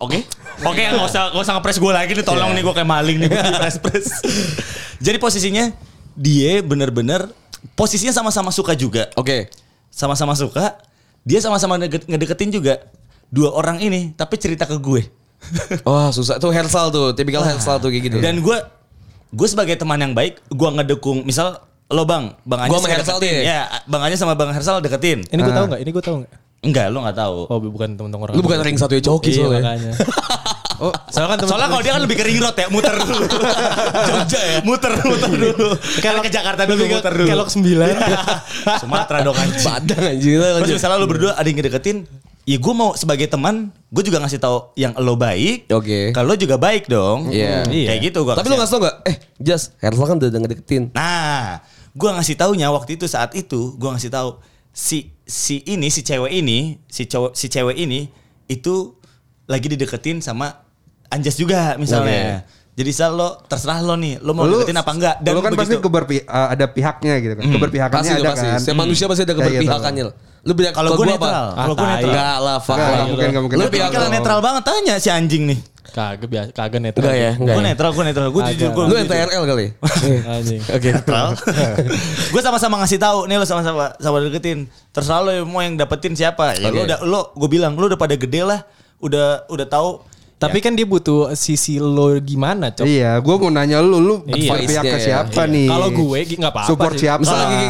[0.00, 0.26] Oke.
[0.64, 2.24] Oke, nggak usah nggak usah ngepres gue lagi nih.
[2.26, 4.06] Tolong nih gue kayak maling nih gue press press.
[4.98, 5.64] Jadi posisinya
[6.14, 7.26] dia bener-bener
[7.74, 9.10] posisinya sama-sama suka juga.
[9.14, 9.48] Oke.
[9.94, 10.74] Sama-sama suka.
[11.24, 12.80] Dia sama-sama ngede- ngedeketin juga.
[13.26, 15.02] Dua orang ini tapi cerita ke gue.
[15.88, 18.16] Wah susah tuh Hersal tuh, tipikal Hersal tuh kayak gitu.
[18.18, 18.56] Dan gue
[19.28, 21.20] gue sebagai teman yang baik, gue ngedukung.
[21.22, 23.34] Misal lo bang, bang Gua Anjas sama Hersal ngedeketin.
[23.34, 23.44] deh.
[23.44, 25.18] Ya, bang Anjas sama bang Hersal deketin.
[25.26, 25.80] Ini gue tahu nggak?
[25.82, 26.32] Ini gue tahu nggak?
[26.64, 27.38] Enggak, lo nggak tahu.
[27.44, 28.32] Oh bukan temen orang.
[28.32, 29.60] Lu bukan ring satu ya coki Iya soalnya.
[29.60, 29.92] makanya.
[30.82, 33.24] Oh, soalnya kan temen Soalnya kalau dia kan lebih ke ring road ya, muter dulu.
[34.10, 34.58] Jogja ya.
[34.66, 35.68] Muter, muter dulu.
[36.02, 37.28] Kalau ke Jakarta dulu, lebih ke muter dulu.
[37.30, 37.94] kelok sembilan.
[38.82, 39.64] Sumatera dong anjing.
[39.64, 40.34] Padang anjing.
[40.40, 41.96] Terus misalnya lo berdua ada yang ngedeketin,
[42.44, 45.70] ya gue mau sebagai teman, gue juga ngasih tahu yang lo baik.
[45.70, 46.10] Oke.
[46.10, 47.30] Kalau lo juga baik dong.
[47.30, 47.64] Iya.
[47.68, 48.34] Kayak gitu gue.
[48.34, 48.96] Tapi lu ngasih tau gak?
[49.06, 50.90] Eh, Jas, Hersal kan udah ngedeketin.
[50.90, 51.62] Nah,
[51.94, 54.42] gue ngasih taunya waktu itu saat itu gue ngasih tahu
[54.74, 58.10] si si ini si cewek ini si cowok si cewek ini
[58.50, 58.98] itu
[59.46, 60.63] lagi dideketin sama
[61.08, 62.44] Anjas juga misalnya.
[62.74, 65.14] Jadi sal lo terserah lo nih, lo mau Lu- deketin apa enggak?
[65.22, 67.42] lu kan pasti begitu- keberpi- uh, ada pihaknya gitu kan.
[67.46, 68.42] Keberpihakannya Pasti ada pasti.
[68.44, 68.58] kan.
[68.58, 69.50] Setiap manusia pasti ada Kayak gitu.
[69.54, 70.04] keberpihakannya.
[70.44, 71.56] Lu bilang Kalau gue gua netral, apa?
[71.56, 72.10] kalau gue Ah, netral.
[72.10, 72.84] Enggak lah, fuck lah.
[72.84, 73.56] enggak mungkin, enggak mungkin.
[73.56, 73.80] Lu netral.
[73.86, 75.58] pikiran netral banget tanya si anjing nih.
[75.86, 77.02] Kagak biasa, kagak netral.
[77.06, 77.68] Enggak ya, enggak Gue ya.
[77.70, 78.28] netral, gue netral.
[78.28, 78.84] Gue jujur gue.
[78.84, 79.66] Lu NTRL kali?
[80.34, 80.60] Anjing.
[80.66, 80.88] Oke.
[80.90, 81.26] netral.
[82.34, 84.66] gue sama-sama ngasih tahu nih lo sama-sama sama deketin.
[84.90, 86.58] Terserah lo mau yang dapetin siapa.
[86.58, 88.66] Ya lo udah lo gue bilang lo udah pada gede lah.
[88.98, 90.02] Udah udah tahu
[90.44, 92.84] Tapi kan dia butuh sisi lo gimana, Cok?
[92.84, 94.52] Iya, gue mau nanya lu, lu Iya.
[94.54, 95.04] berpihak ke Iya.
[95.24, 95.66] siapa nih?
[95.66, 97.00] Kalau gue nggak apa-apa Support sih.
[97.02, 97.22] siapa?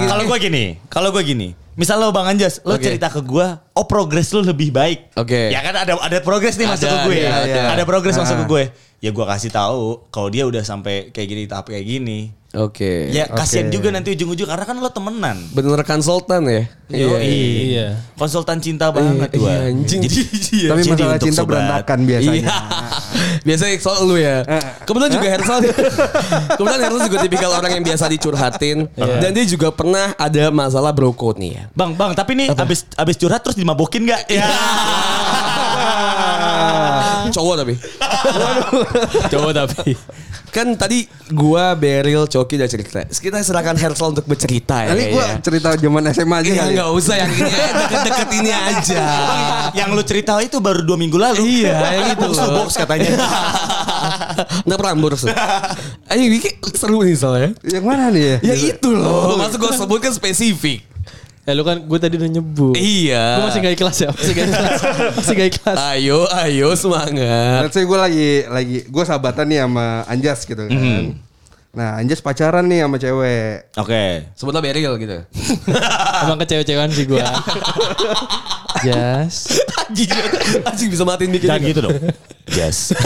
[0.05, 2.83] Kalau gue gini, kalau gue gini, misal lo Bang Anjas, lo Oke.
[2.83, 5.13] cerita ke gue, oh progres lo lebih baik.
[5.15, 5.51] Oke.
[5.51, 7.17] Ya kan ada ada progres nih masuk ke gue.
[7.21, 7.61] iya, ada.
[7.75, 8.49] Ada progres masuk ke Ah.
[8.49, 8.65] gue.
[8.99, 12.33] Ya gue kasih tahu kalau dia udah sampai kayak gini tahap kayak gini.
[12.55, 13.11] Oke.
[13.11, 13.75] Ya kasihan Oke.
[13.75, 15.43] juga nanti ujung-ujung karena kan lo temenan.
[15.51, 16.63] Bener konsultan ya?
[16.89, 17.75] Yoi.
[17.75, 17.99] Iya.
[18.15, 19.55] Konsultan cinta banget Iya, gue.
[19.69, 20.01] anjing.
[20.01, 20.21] Jadi,
[20.71, 22.39] Tapi jadi masalah untuk cinta sobat- berantakan biasanya.
[22.41, 22.55] Iya.
[23.45, 24.41] Biasanya soal lu ya.
[24.87, 25.59] Kebetulan juga Hersal.
[26.57, 28.89] Kebetulan Hersal juga tipikal orang yang biasa dicurhatin.
[28.95, 31.63] Dan dia juga pernah ada masalah bro code nih ya.
[31.73, 34.29] Bang, bang, tapi nih abis abis curhat terus dimabokin nggak?
[34.29, 34.45] Ya.
[37.33, 37.75] Cowok tapi.
[39.33, 39.97] Coba tapi.
[40.55, 41.03] Kan tadi
[41.35, 43.03] gua Beryl Coki udah cerita.
[43.09, 44.95] Kita serahkan Hersal untuk bercerita ya.
[44.95, 45.43] Nanti gue kayaknya.
[45.43, 46.71] cerita zaman SMA aja Iya kali.
[46.71, 46.75] ya.
[46.79, 49.05] nggak usah yang ini aja, deket-deket ini aja.
[49.75, 51.43] yang lu cerita itu baru dua minggu lalu.
[51.43, 53.11] Iya, yang itu Box box katanya.
[54.63, 55.23] Nggak Prambors.
[56.07, 57.51] Ini Wiki seru nih soalnya.
[57.67, 58.37] Yang mana nih ya?
[58.45, 59.35] Ya itu loh.
[59.35, 60.87] Maksud gue sebut kan spesifik.
[61.45, 62.73] Ya lu kan gue tadi udah nyebut.
[62.73, 63.37] Iya.
[63.37, 64.11] Gue masih gak ikhlas ya.
[64.17, 64.81] Masih gak ikhlas.
[65.21, 65.77] masih gak ikhlas.
[65.93, 67.69] Ayo, ayo semangat.
[67.69, 70.73] Let's say gue lagi lagi gue sahabatan nih sama Anjas gitu kan.
[70.73, 71.24] Mhm.
[71.75, 73.75] Nah Anjas pacaran nih sama cewek.
[73.75, 74.31] Oke.
[74.39, 75.19] Sebutlah Beryl gitu.
[76.23, 77.19] Emang kecewa-cewaan sih gue.
[78.87, 79.59] Yes.
[79.91, 80.11] anjing,
[80.63, 81.51] anjing bisa matiin bikin.
[81.51, 81.99] Jangan gitu dong.
[82.55, 82.95] Yes.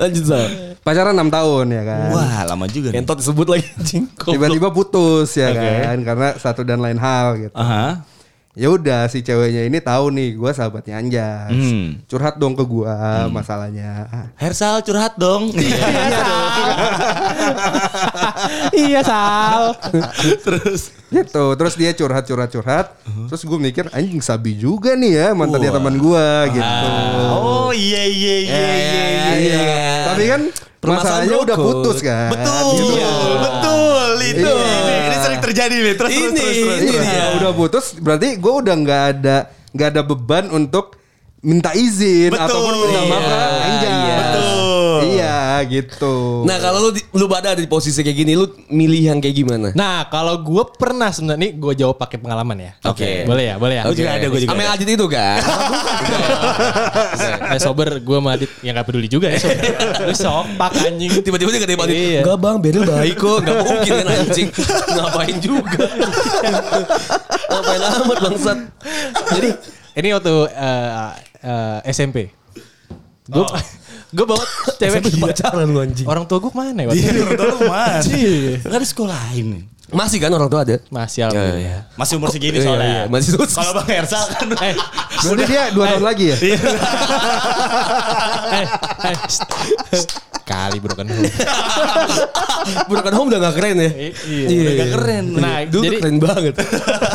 [0.00, 0.44] Lanjut Sal.
[0.80, 2.08] Pacaran 6 tahun ya kan.
[2.16, 3.04] Wah, lama juga nih.
[3.04, 4.08] Entot disebut lagi anjing.
[4.16, 5.60] Tiba-tiba putus ya Oke.
[5.60, 7.52] kan karena satu dan lain hal gitu.
[7.52, 8.00] Aha.
[8.58, 11.54] Ya udah si ceweknya ini tahu nih gue sahabatnya Anjas.
[11.54, 12.02] Hmm.
[12.10, 14.10] Curhat dong ke gua masalahnya.
[14.34, 15.54] Hersal curhat dong.
[18.74, 19.78] iya Sal.
[20.42, 21.44] Terus Gitu.
[21.58, 22.86] Terus dia curhat curhat curhat.
[23.30, 26.86] Terus gue mikir anjing sabi juga nih ya mantan dia teman gua gitu.
[27.30, 29.30] Oh iya iya iya iya iya.
[29.38, 29.86] iya.
[30.10, 30.42] Tapi kan
[30.80, 32.30] Permasalahan masalahnya udah putus kan.
[32.34, 32.66] Betul.
[32.74, 33.06] Gitu.
[33.42, 34.54] Betul itu.
[35.50, 35.94] Terjadi nih.
[35.94, 36.78] Terus terus Ini, terus terus.
[36.80, 37.06] ini terus.
[37.06, 37.24] dia.
[37.36, 39.36] udah putus berarti gue udah nggak ada
[39.70, 40.96] nggak ada beban untuk
[41.40, 42.46] minta izin Betul.
[42.46, 43.90] ataupun minta maaf Iya, Anjas.
[43.90, 44.16] iya.
[45.64, 46.14] Gitu.
[46.46, 49.68] Nah kalau lu lu pada ada di posisi kayak gini, lu milih yang kayak gimana?
[49.74, 52.72] Nah kalau gue pernah sebenarnya nih gue jawab pakai pengalaman ya.
[52.84, 53.24] Oke.
[53.24, 53.82] Boleh ya, boleh ya.
[53.84, 54.50] Aku juga ada, gue juga.
[54.52, 54.74] Ame ada.
[54.76, 55.40] Adit itu kan?
[57.50, 59.64] Eh sober gue sama Adit yang gak peduli juga ya sober.
[60.08, 61.10] Lu sopak anjing.
[61.20, 62.20] Tiba-tiba dia kata Adit, Iya.
[62.22, 63.38] enggak bang, Beryl baik kok.
[63.42, 64.48] Enggak mungkin kan anjing.
[64.96, 65.82] Ngapain juga.
[67.50, 68.58] Ngapain amat bangsat.
[69.34, 69.48] Jadi
[69.98, 70.90] ini waktu eh,
[71.42, 72.30] eh, SMP.
[73.30, 73.46] Gue
[74.10, 74.42] gue bawa
[74.74, 76.06] cewek Sampai pacaran lu anjing.
[76.06, 76.90] Orang tua gue ke mana ya?
[76.90, 78.04] Iya, orang tua lu mas.
[78.10, 78.58] Iya.
[78.58, 79.62] Kan ada sekolahin nih.
[79.90, 80.76] Masih kan orang tua ada?
[80.86, 81.82] Masih alhamdulillah.
[81.94, 82.86] Masih umur segini Iya, soalnya.
[82.86, 83.50] iya, masih terus.
[83.54, 84.74] Kalau Bang Hersal kan Eh,
[85.20, 86.36] Berarti dia dua tahun lagi ya?
[88.54, 88.66] eh,
[89.10, 89.16] eh,
[90.50, 91.30] st- st- kali broken home.
[92.86, 93.90] Broken Home udah gak keren ya?
[93.90, 95.24] Iya, Iya, udah keren.
[95.32, 96.54] Nah, Dulu jadi tuh keren banget.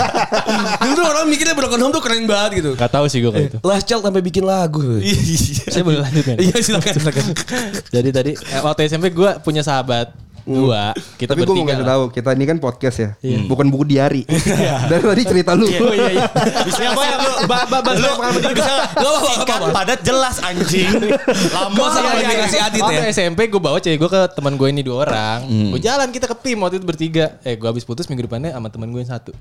[0.81, 2.71] Dulu tuh orang mikirnya Broken Home tuh keren banget gitu.
[2.73, 3.57] Gak tahu sih gue kalau itu.
[3.61, 4.81] Last Child sampai bikin lagu.
[5.65, 6.37] Saya boleh lanjut kan?
[6.37, 7.25] Iya silakan silakan.
[7.91, 10.15] Jadi tadi eh, waktu SMP gue punya sahabat
[10.45, 10.93] dua.
[11.17, 13.09] Kita Tapi gue mau ngasih tahu kita ini kan podcast ya,
[13.45, 14.21] bukan buku diari.
[14.91, 15.65] Dari tadi cerita lu.
[15.65, 16.25] Oh iya iya.
[16.63, 17.31] Bisa apa ya lu?
[17.49, 18.09] Ba- ba- ba- lu
[18.53, 20.93] bisa gak singkat, padat, jelas anjing.
[21.55, 22.39] Lama sama lagi dia.
[22.45, 23.11] kasih adit Waktu ya.
[23.11, 25.39] SMP gue bawa cewek gue ke teman gue ini dua orang.
[25.73, 27.41] Gue jalan kita ke PIM waktu itu bertiga.
[27.41, 29.33] Eh gue habis putus minggu depannya sama teman gue yang satu.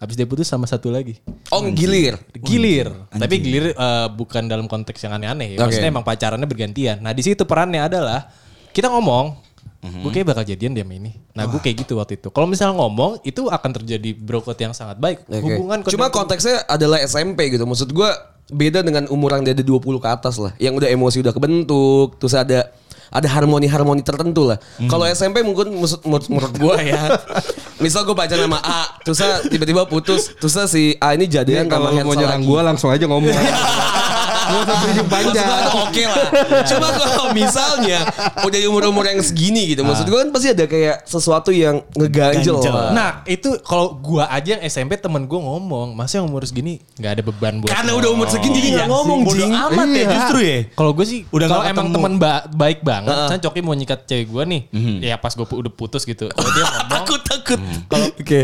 [0.00, 1.18] Habis dia putus sama satu lagi.
[1.50, 2.16] Oh gilir.
[2.38, 2.88] Gilir.
[3.10, 5.58] Tapi gilir eh, bukan dalam konteks yang aneh-aneh ya.
[5.60, 5.94] Maksudnya Oke.
[5.98, 7.02] emang pacarannya bergantian.
[7.02, 8.30] Nah di situ perannya adalah
[8.70, 9.49] kita ngomong.
[9.80, 11.16] Gue kayak bakal jadian dia sama ini.
[11.32, 12.28] Nah gue kayak gitu waktu itu.
[12.28, 15.24] Kalau misalnya ngomong itu akan terjadi brokot yang sangat baik.
[15.24, 15.56] Oke.
[15.56, 17.64] Hubungan Cuma konteksnya adalah SMP gitu.
[17.64, 18.10] Maksud gue
[18.52, 20.52] beda dengan umuran dia ada 20 ke atas lah.
[20.60, 22.20] Yang udah emosi udah kebentuk.
[22.20, 22.68] Terus ada
[23.10, 24.60] ada harmoni-harmoni tertentu lah.
[24.84, 27.16] Kalau SMP mungkin maksud- menurut, menurut gue ya.
[27.84, 29.00] misal gue pacaran sama A.
[29.00, 29.16] Terus
[29.48, 30.36] tiba-tiba putus.
[30.36, 33.32] Terus si A ini Dia jadian kalau sama lu mau nyerang gue langsung aja ngomong.
[34.50, 35.46] Gak usah gue panjang.
[35.72, 36.26] oke lah.
[36.64, 37.98] Cuma kalau misalnya
[38.40, 39.82] udah di umur-umur yang segini gitu.
[39.82, 42.72] Maksud gue kan pasti ada kayak sesuatu yang ngeganjel Ganjel.
[42.72, 42.90] lah.
[42.90, 47.12] Nah itu kalau gua aja yang SMP temen gue ngomong, masa yang umur segini nggak
[47.12, 49.52] ada beban buat Karena udah umur segini jadi Iya nggak ngomong sih, bodo jing.
[49.52, 50.08] amat ya Iya.
[50.10, 50.58] justru ya.
[50.72, 53.28] Kalau gue sih Udah kalau emang teman ba- baik banget, Heeh.
[53.28, 54.62] kan Coki mau nyikat cewek gue nih,
[55.02, 56.26] ya pas gue udah putus gitu.
[56.26, 57.58] Kalau dia ngomong, Takut takut.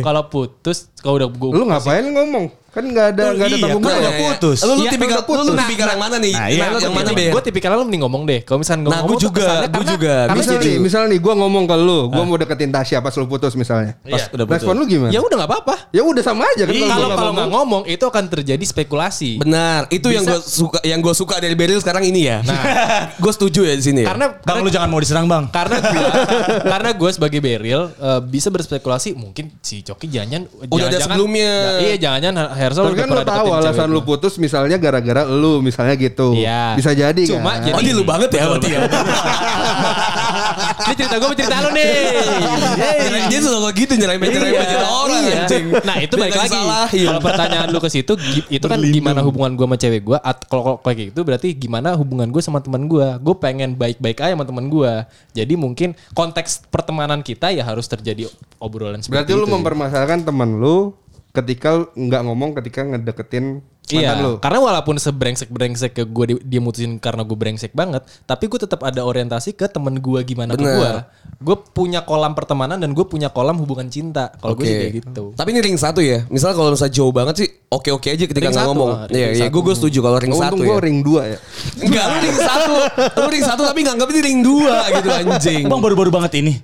[0.00, 2.46] kalau putus, kalau udah gue Lu ngapain ngomong?
[2.76, 3.96] Kan gak ada Oh, gak ada iya, tanggung jawab.
[3.96, 4.58] udah putus.
[4.60, 5.46] Lu, lu Iya, tipikal, putus.
[5.48, 6.28] lu tipikal yang mana nih?
[6.30, 7.32] Nah, iya, Nah, lu yang mana tipikal- Ber?
[7.32, 8.40] Gue tipikalnya lu mending ngomong deh.
[8.42, 10.14] Kalau misalnya nggak Nah, ngomong gue tuh juga, gue juga.
[10.22, 13.14] karena Misal jadi- nih, misal nih gue ngomong ke lu, gue mau deketin Tasya pas
[13.14, 13.92] lu putus misalnya.
[14.02, 14.28] Iya.
[14.28, 14.60] Udah putus.
[14.60, 15.08] Respon lu gimana?
[15.08, 15.74] Ya udah nggak apa-apa.
[15.90, 17.32] Ya udah sama aja kan Kalau nggak kalau ngomong.
[17.32, 19.30] nggak ngomong itu akan terjadi spekulasi.
[19.38, 22.38] Benar, itu yang gue suka yang gue suka dari Beril sekarang ini ya.
[22.42, 22.60] Nah,
[23.22, 24.00] gue setuju ya di sini.
[24.02, 24.06] ya.
[24.06, 25.48] Karena Bang lu jangan mau diserang bang.
[25.48, 26.08] karena gua,
[26.72, 31.80] karena gue sebagai Beril eh, bisa berspekulasi mungkin si Coki jangan Udah ada sebelumnya.
[31.80, 32.36] iya jangan
[32.66, 36.34] Hersal Tapi kan lu tahu alasan lu putus misalnya gara-gara lu misalnya gitu.
[36.34, 36.74] Iya.
[36.74, 37.70] Bisa jadi Cuma kan.
[37.70, 38.80] jadi- oh, ini lu banget ya berarti ya.
[40.76, 41.86] Ini cerita gue cerita lu nih.
[42.76, 45.36] Nyerahin- Dia suka gitu nyerahin nyerahin Iya, cerita orang iya.
[45.42, 45.64] anjing.
[45.82, 46.48] Nah itu balik lagi.
[46.50, 47.06] disalahin.
[47.06, 48.12] Kalau pertanyaan lu ke situ,
[48.48, 50.18] itu kan gimana hubungan gue sama cewek gue?
[50.46, 53.06] Kalau kayak gitu berarti gimana hubungan gue sama teman gue?
[53.18, 54.92] Gue pengen baik-baik aja sama teman gue.
[55.32, 60.94] Jadi mungkin konteks pertemanan kita ya harus terjadi obrolan seperti Berarti lu mempermasalahkan teman lu
[61.37, 64.43] ketika nggak ngomong ketika ngedeketin mantan Iya, lu.
[64.43, 68.82] karena walaupun sebrengsek-brengsek ke gue di- dia mutusin karena gue brengsek banget, tapi gue tetap
[68.82, 70.91] ada orientasi ke temen gue gimana ke gue.
[71.39, 74.34] Gue punya kolam pertemanan dan gue punya kolam hubungan cinta.
[74.34, 74.66] Kalau gue Oke.
[74.66, 75.24] sih kayak gitu.
[75.32, 76.26] Tapi ini ring satu ya.
[76.26, 78.91] Misal kalau misalnya jauh banget sih, oke-oke aja ketika Ring nggak satu, ngomong.
[78.91, 80.66] ah, Iya, iya, gue gue setuju kalau ring satu Untung ya.
[80.66, 81.39] gue ring 2 ya.
[81.78, 82.74] Enggak, lu ring satu.
[83.22, 85.62] Lu ring satu tapi nganggap ini ring dua gitu anjing.
[85.70, 86.59] Bang baru-baru banget ini.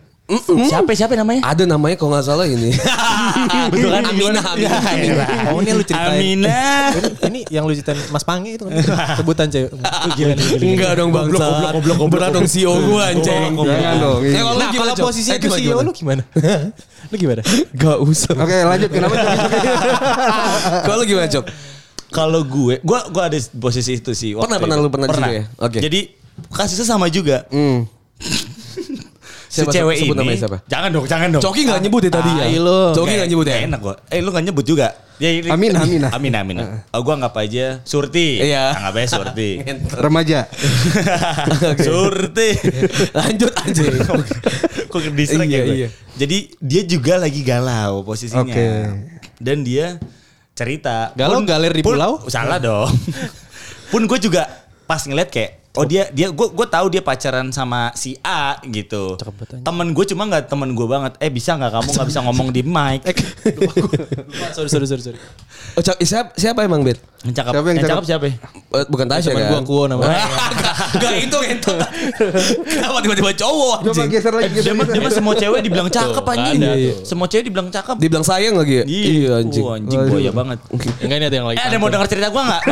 [0.64, 1.43] Siapa siapa namanya?
[1.45, 2.73] Ada namanya kalau nggak salah ini.
[3.75, 4.03] Betul kan?
[4.07, 4.81] Aminah, Aminah.
[4.81, 5.29] Aminah.
[5.53, 6.14] Oh ini yang lu ceritain.
[6.14, 6.89] Aminah.
[6.95, 8.73] ini, ini yang lu ceritain Mas Pange itu kan
[9.18, 9.75] sebutan cewek.
[9.75, 10.62] Gila, gila, gila.
[10.62, 11.37] Enggak dong bangsa.
[11.37, 12.12] Goblok, goblok, goblok, goblok.
[12.14, 13.53] Berat dong CEO gue anjing.
[13.61, 14.20] Jangan dong.
[14.23, 14.41] Iya.
[14.57, 15.83] Nah kalau posisinya Eh, ke gimana, CEO gimana?
[15.83, 16.23] lu gimana?
[17.11, 17.43] lu gimana?
[17.75, 18.33] Gak usah.
[18.39, 19.14] Oke lanjut kenapa
[20.87, 21.45] Kalau lu gimana, Cok?
[22.09, 24.33] Kalau gue, gue gue ada posisi itu sih.
[24.33, 24.85] Pernah, pernah, itu.
[24.85, 25.45] lu pernah juga ya?
[25.59, 25.79] Oke.
[25.81, 26.01] Jadi
[26.49, 27.45] kasusnya sama juga.
[29.53, 29.55] Hmm.
[29.55, 30.20] Si Siapa, cewek sebut ini.
[30.24, 30.59] namanya siapa?
[30.64, 31.42] Jangan dong, jangan dong.
[31.44, 32.44] Coki gak nyebut ya tadi ya?
[32.48, 32.80] Tai lu.
[32.90, 33.57] Coki gak nyebut ya?
[33.62, 33.94] Enak gue.
[34.09, 34.88] Eh lu gak nyebut juga.
[35.20, 36.00] Ya, ini- Amin, amin.
[36.09, 36.57] Amin, amin.
[36.88, 38.40] Oh, gue anggap aja Surti.
[38.40, 38.72] Iya.
[38.72, 39.50] Anggap aja Surti.
[40.03, 40.48] Remaja.
[41.86, 42.48] Surti.
[43.12, 43.92] Lanjut anjing.
[44.90, 45.76] Kok ke distract Iya, ya gue?
[45.76, 45.88] iya.
[46.14, 48.42] Jadi dia juga lagi galau posisinya.
[48.42, 48.66] Oke.
[49.36, 50.00] Dan dia
[50.53, 51.12] cerita.
[51.14, 52.24] Galau Pun- galer di pun- pulau?
[52.26, 52.88] Salah dong.
[53.88, 54.48] Pun gue juga
[54.84, 59.16] pas ngeliat kayak Oh dia dia gue gue tahu dia pacaran sama si A gitu.
[59.64, 61.16] Temen gue cuma nggak temen gue banget.
[61.16, 63.01] Eh bisa nggak kamu nggak bisa ngomong di mic?
[63.09, 63.16] Eh,
[63.57, 63.97] lupa gue.
[64.20, 65.18] Lupa, sorry, sorry, sorry, sorry.
[65.73, 67.01] Oh, siapa, siapa emang, Bet?
[67.25, 67.53] Yang cakep.
[67.57, 67.95] Siapa yang yang cakep?
[67.97, 68.25] cakep siapa?
[68.29, 68.37] Eh,
[68.85, 69.49] Bukan Tasya Temen kan?
[69.49, 70.27] gua Kuo namanya.
[71.01, 71.73] Gak, itu, itu.
[72.68, 74.09] Kenapa tiba-tiba cowok Coba anjing?
[74.12, 74.45] geser lagi.
[74.45, 76.61] Eh, dia, geser dia mah semua cewek dibilang cakep anjing.
[76.61, 76.95] ada tuh.
[77.07, 77.97] Semua cewek dibilang cakep.
[77.97, 78.85] Dibilang sayang lagi ya?
[78.85, 79.64] Iya anjing.
[79.64, 80.59] Wah, anjing buaya banget.
[81.01, 81.57] Enggak ini ada yang lagi.
[81.57, 82.62] Eh ada mau denger cerita gue nggak?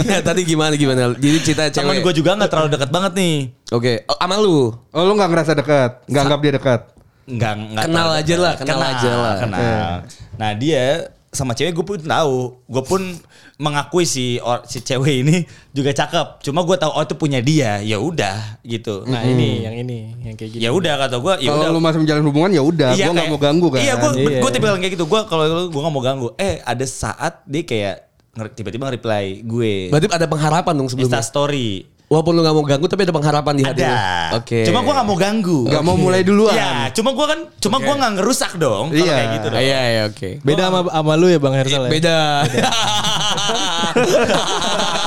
[0.00, 1.00] Iya, tadi gimana gimana?
[1.14, 2.02] Jadi cerita cewek.
[2.10, 3.36] Gue juga nggak terlalu dekat banget nih.
[3.70, 4.74] Oke, oh, sama lu.
[4.90, 6.80] Oh lu nggak ngerasa dekat, nggak anggap dia dekat.
[7.24, 8.66] Nggak nggak Kenal terlalu aja lah, dekat.
[8.66, 9.34] kenal aja lah.
[9.38, 9.92] Kenal.
[10.34, 10.84] Nah dia
[11.30, 13.02] sama cewek gue pun tahu, gue pun
[13.56, 16.42] mengakui si or- si cewek ini juga cakep.
[16.42, 19.06] Cuma gue tahu oh itu punya dia, ya udah gitu.
[19.06, 20.60] Nah ini yang ini yang kayak gini.
[20.60, 23.30] ya udah kata gue, ya Kalau lu masih menjalin hubungan ya udah, gua nggak kayak-
[23.30, 23.78] mau ganggu kan.
[23.78, 24.40] Iya, gue Iya.
[24.42, 25.06] gue tipe orang kayak gitu.
[25.06, 26.28] Gue kalau gue nggak mau ganggu.
[26.34, 27.94] Eh ada saat dia kayak
[28.34, 29.72] nge- tiba-tiba nge-reply gue.
[29.86, 31.14] Berarti ada pengharapan dong sebelumnya.
[31.14, 31.86] Insta story.
[32.10, 33.86] Walaupun lu gak mau ganggu tapi ada pengharapan di hati.
[33.86, 34.34] Ada.
[34.34, 34.66] Oke.
[34.66, 35.70] Cuma gue gak mau ganggu.
[35.70, 36.58] Nggak mau mulai duluan.
[36.58, 38.90] Iya, cuma gue kan, cuma gue gak ngerusak dong.
[38.90, 39.14] Kalau Iya.
[39.14, 39.62] kayak gitu dong.
[39.62, 40.42] Iya, iya, oke.
[40.42, 41.90] Beda sama sama lu ya Bang Hersal ya.
[41.94, 42.18] Beda.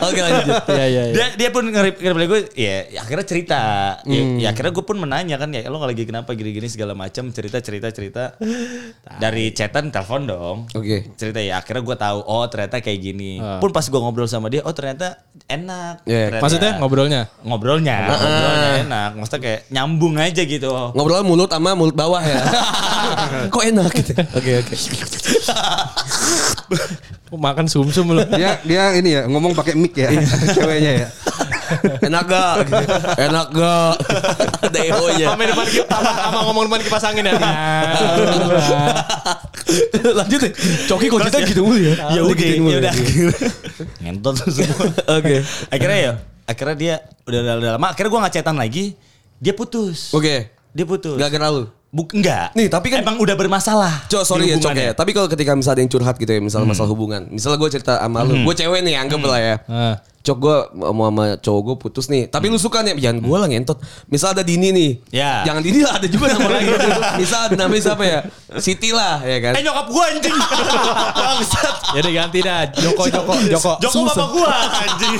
[0.00, 0.46] Oke lanjut.
[0.68, 1.14] Iya iya iya.
[1.14, 3.62] Dia dia pun nge- nge-reply gue, ya, ya akhirnya cerita.
[4.04, 7.58] Ya, ya akhirnya gue pun menanya kan, ya lo lagi kenapa gini-gini segala macam cerita
[7.58, 8.36] cerita cerita.
[9.16, 10.56] Dari chatan telepon dong.
[10.70, 11.08] Oke.
[11.14, 13.38] Cerita ya akhirnya gue tahu oh ternyata kayak gini.
[13.58, 16.04] Pun pas gue ngobrol sama dia, oh ternyata enak.
[16.04, 16.22] Iya.
[16.28, 17.22] Ternyata Maksudnya ngobrolnya?
[17.42, 19.10] ngobrolnya, ngobrolnya enak.
[19.16, 20.70] Maksudnya kayak nyambung aja gitu.
[20.92, 22.40] Ngobrol mulut sama mulut bawah ya.
[23.52, 24.12] Kok enak gitu.
[24.34, 24.74] Oke, oke.
[27.28, 28.24] Makan sumsum lu.
[28.32, 30.08] Dia dia ini ya ngomong pakai mic ya
[30.56, 31.08] ceweknya ya.
[32.00, 32.54] Enak gak?
[33.28, 33.94] Enak gak?
[34.64, 35.26] Ada eho-nya.
[35.32, 37.34] Sama depan kita sama, ngomong depan kipas angin ya.
[40.16, 40.52] Lanjut deh.
[40.88, 41.94] Coki kok cerita gitu mulu ya?
[42.16, 42.94] ya udah, Digituin mulu ya udah.
[44.00, 44.86] Ngentot semua.
[45.20, 45.44] Oke.
[45.68, 46.12] akhirnya ya,
[46.48, 46.94] akhirnya dia
[47.28, 47.86] udah, udah, udah lama.
[47.92, 48.84] Akhirnya gue ngecetan lagi,
[49.36, 50.16] dia putus.
[50.16, 50.48] Oke.
[50.72, 51.20] Dia putus.
[51.20, 51.68] Gak kira lu?
[51.88, 52.52] Buk, enggak.
[52.52, 54.04] Nih, tapi kan- emang udah bermasalah.
[54.06, 56.68] Cok sorry ya Cok ya Tapi kalau ketika misalnya ada yang curhat gitu ya Misalnya
[56.68, 59.94] masalah hubungan Misalnya gue cerita sama lu Gue cewek nih anggap lah ya Ah.
[60.18, 63.48] Cok gue mau sama cowok gue putus nih Tapi lu suka nih Jangan gue lah
[63.48, 65.40] ngentot Misal ada Dini nih Ya.
[65.42, 66.68] Jangan Dini lah ada juga nama lain
[67.16, 68.20] Misal ada namanya siapa ya
[68.56, 70.36] Siti lah ya kan Eh nyokap gue anjing.
[71.18, 71.74] Bangsat.
[71.90, 72.60] Ya udah ganti dah.
[72.72, 73.72] Joko Joko Joko.
[73.78, 74.46] Joko bapak gue
[74.82, 75.16] anjing.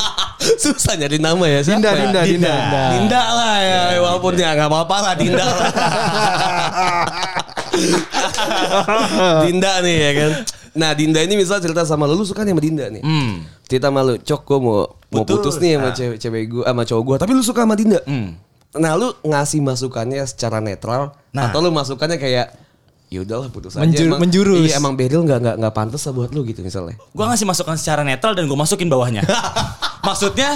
[0.57, 1.99] Susah nyari nama ya siapa Dinda, ya?
[1.99, 2.55] Dinda, Dinda.
[2.93, 5.69] Dinda lah ya Walaupun ya gak apa-apa lah Dinda lah
[9.45, 10.33] Dinda nih ya kan
[10.75, 13.47] Nah Dinda ini misal cerita sama lu Lu suka nih sama Dinda nih Hmm.
[13.69, 15.37] Cerita sama lu Cok gue mau, mau Putus.
[15.39, 15.95] putus nih sama Ah.
[15.95, 18.35] cewek, cewek gue Sama cowok gue Tapi lu suka sama Dinda Hmm.
[18.75, 21.47] Nah lu ngasih masukannya secara netral Nah.
[21.47, 22.47] Atau lu masukannya kayak
[23.07, 24.61] ya udahlah putus aja Menjur- emang, menjurus.
[24.63, 27.73] Iya emang Beril gak, gak, gak pantas lah buat lu gitu misalnya Gue ngasih masukan
[27.75, 29.25] secara netral dan gue masukin bawahnya.
[30.01, 30.51] maksudnya,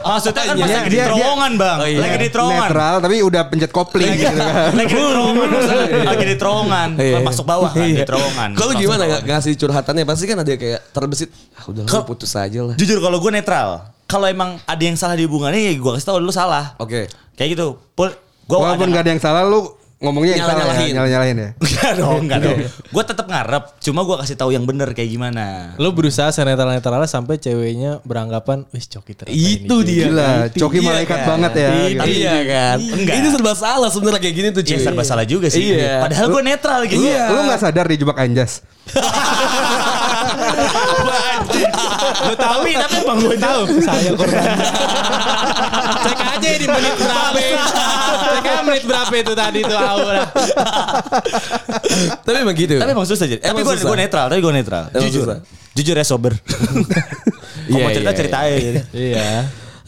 [0.00, 1.78] maksudnya kan pas Dia- lagi di dia- terowongan bang.
[1.78, 1.98] Oh, iya.
[2.00, 2.66] Lagi di terowongan.
[2.66, 4.72] Netral tapi udah pencet kopling gitu kan.
[4.78, 7.18] lagi di terowongan maksudnya lagi di terowongan Iya.
[7.20, 8.04] masuk bawah kan di Iya.
[8.04, 11.30] terowongan Kalau gimana nggak ngasih curhatannya pasti kan ada kayak terbesit.
[11.54, 12.74] Ah udah Kalau- putus aja lah.
[12.74, 13.68] jujur kalau gue netral
[14.04, 17.06] kalau emang ada yang salah di hubungannya ya gue kasih tau lu salah Oke.
[17.34, 20.80] kayak gitu pul gue Walaupun gak ada yang salah lu ngomongnya yang salah Nyala-nyalahin.
[20.80, 21.50] ya, nyala-nyalahin ya.
[21.60, 22.58] Enggak dong, enggak dong.
[22.88, 25.76] Gue tetap ngarep, cuma gue kasih tahu yang bener kayak gimana.
[25.76, 30.04] Lu berusaha senetral-netralnya sampai ceweknya beranggapan, wih coki ternyata ini Itu gini." dia.
[30.08, 31.28] Gila, Coki Iya malaikat kan?
[31.28, 31.68] banget ya.
[31.70, 32.08] Iya, gitu.
[32.16, 32.76] iya kan.
[32.80, 33.14] Enggak.
[33.14, 34.72] Ini serba salah sebenarnya kayak gini tuh cuy.
[34.72, 35.60] Iya serba salah juga sih.
[35.70, 36.00] Iya.
[36.00, 37.04] Padahal gue netral gitu.
[37.04, 37.24] Iya.
[37.28, 38.64] Lu gak sadar dijebak Anjas?
[42.20, 43.60] Lu tahu tapi tapi bang gue tahu.
[43.80, 44.42] Saya korban.
[46.04, 47.40] Cek aja di menit berapa.
[48.42, 50.24] Aja menit berapa itu tadi tuh aura.
[52.20, 52.74] Tapi emang gitu.
[52.76, 53.40] Tapi emang susah jadi.
[53.40, 54.84] Tapi Emang gue gue netral, tapi gue netral.
[54.96, 55.26] Jujur.
[55.72, 56.32] Jujur ya sober.
[56.40, 58.56] Kalau Iya, mau cerita iya, cerita aja.
[58.58, 58.80] jadi.
[58.90, 59.30] Iya.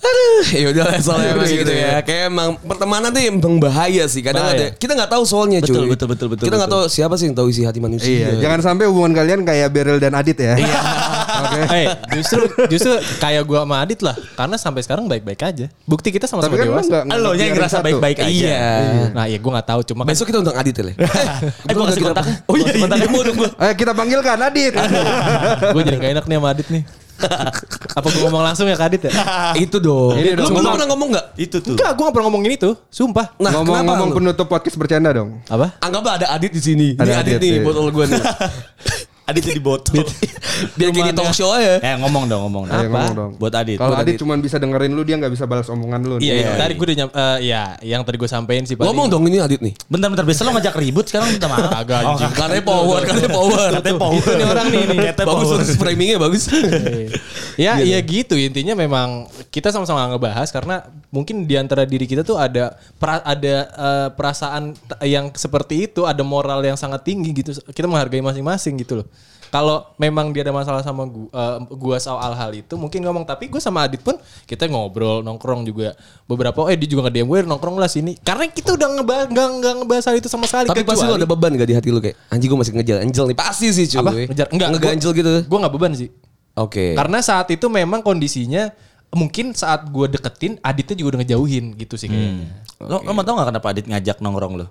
[0.03, 1.86] Aduh, ya udah lah soalnya emang gitu gitu ya.
[1.86, 1.96] ya.
[2.03, 4.18] Kayak emang pertemanan tuh emang bahaya sih.
[4.18, 4.74] Kadang Bahaya.
[4.74, 5.70] ada kita nggak tahu soalnya cuy.
[5.70, 8.11] Betul, betul, betul, betul, Kita nggak tahu siapa sih yang tahu isi hati manusia.
[8.11, 10.59] Iya, jangan sampai hubungan kalian kayak Beryl dan Adit ya.
[10.59, 10.78] Iya.
[11.42, 11.61] Oke.
[11.72, 11.88] Eh,
[12.18, 15.66] justru justru kayak gua sama Adit lah, karena sampai sekarang baik-baik aja.
[15.88, 17.03] Bukti kita sama-sama kan dewasa.
[17.07, 18.28] enggak Lo yang ngerasa baik-baik aja.
[18.28, 18.68] Iya.
[19.16, 20.84] Nah, ya gua nggak tahu cuma kan Besok kita undang Adit ya.
[20.84, 20.92] Le.
[21.68, 22.36] Eh gue kasih kontaknya.
[22.50, 23.50] Oh iya, iya, mau dong gua.
[23.57, 24.72] Eh kita panggilkan Adit.
[25.72, 26.82] gue jadi gak enak nih sama Adit nih.
[27.99, 29.12] Apa gue ngomong langsung ya ke Adit ya?
[29.64, 30.16] Itu dong.
[30.16, 30.59] Ini Lu dong.
[30.59, 31.27] belum pernah ngomong nggak?
[31.37, 31.75] Itu tuh.
[31.75, 32.70] Enggak, gue gak pernah ngomongin itu.
[32.89, 33.27] Sumpah.
[33.37, 34.16] Nah, Ngomong-ngomong kenapa lu?
[34.18, 35.41] penutup podcast bercanda dong.
[35.47, 35.77] Apa?
[35.79, 36.89] Anggaplah ada Adit di sini.
[36.95, 37.62] Ada Ini Adit, Adit, nih iya.
[37.62, 38.23] botol gue nih.
[39.29, 40.03] Adit jadi botol.
[40.72, 41.78] Biar kayak talk show aja.
[41.78, 42.74] Eh ngomong dong, ngomong dong.
[42.74, 43.30] Ayo ngomong dong.
[43.36, 43.76] Buat Adit.
[43.76, 44.20] Kalau Adit Adit.
[44.20, 46.16] cuma bisa dengerin lu dia nggak bisa balas omongan lu.
[46.16, 46.50] Iya, Iya, iya.
[46.55, 46.78] tadi iya.
[46.78, 48.74] gue udah nyam, eh, ya, yang tadi gue sampein sih.
[48.74, 49.74] Ngomong dong ini Adit nih.
[49.86, 51.70] Bentar-bentar biasa lo ngajak ribut sekarang minta maaf.
[51.82, 52.16] Agak Oh.
[52.18, 53.68] Katanya power, katanya power.
[53.72, 54.18] Katanya power.
[54.18, 54.82] Itu nih orang nih.
[55.09, 56.44] Katanya Bagus framingnya bagus.
[57.57, 58.34] ya, ya gitu.
[58.34, 59.09] Intinya memang
[59.48, 64.72] kita sama-sama ngebahas karena mungkin di antara diri kita tuh ada pra- ada eh, perasaan
[65.03, 67.53] yang seperti itu, ada moral yang sangat tinggi gitu.
[67.66, 69.07] Kita menghargai masing-masing gitu loh.
[69.53, 73.28] Kalau memang dia ada masalah sama gua, eh, gua soal hal itu, mungkin ngomong.
[73.28, 74.16] Tapi gue sama Adit pun
[74.48, 75.92] kita ngobrol, nongkrong juga.
[76.24, 78.16] Beberapa, eh dia juga nge-DM gue nongkrong lah sini.
[78.16, 80.72] Karena kita udah ngebahas, nggak nggak ngebahas hal itu sama sekali.
[80.72, 83.24] Tapi pasti lu ada beban gak di hati lu kayak anjing gue masih ngejar Angel
[83.28, 83.36] nih.
[83.36, 84.00] Pasti sih cuy.
[84.00, 84.11] apa?
[84.32, 84.46] Ngejar?
[84.57, 84.68] Enggak.
[84.72, 85.30] Ngeganjel gitu.
[85.44, 86.09] Gue nggak beban sih.
[86.57, 86.96] Oke.
[86.96, 88.72] Karena saat itu memang kondisinya
[89.12, 92.48] mungkin saat gue deketin Aditnya juga udah ngejauhin gitu sih kayaknya.
[92.80, 94.66] Lo, lo mau tau gak kenapa Adit ngajak nongkrong lo?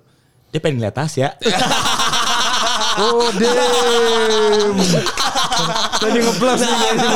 [0.50, 1.38] Dia pengen lihat tas ya.
[3.00, 4.76] Oh damn.
[6.02, 7.08] Tadi ngeblas nih kayaknya.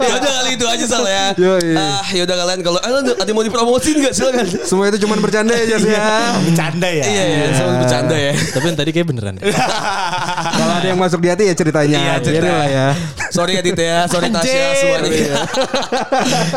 [0.00, 1.32] ya udah kali itu aja Sal ya.
[1.38, 1.76] Yoi.
[1.76, 4.46] Ah, ya udah kalian kalau ah, ada mau dipromosin enggak silakan.
[4.66, 6.36] Semua itu cuma bercanda aja sih ya.
[6.44, 7.04] Bercanda ya.
[7.06, 8.32] Iya, iya, sama bercanda ya.
[8.34, 9.34] Tapi yang tadi kayak beneran.
[9.38, 9.44] ya.
[10.60, 11.98] Kalau ada yang masuk di hati ya ceritanya.
[11.98, 12.50] Iya, cerita.
[12.50, 12.86] Lah ya.
[13.30, 15.46] Sorry ya Tite ya, sorry Tasya semuanya.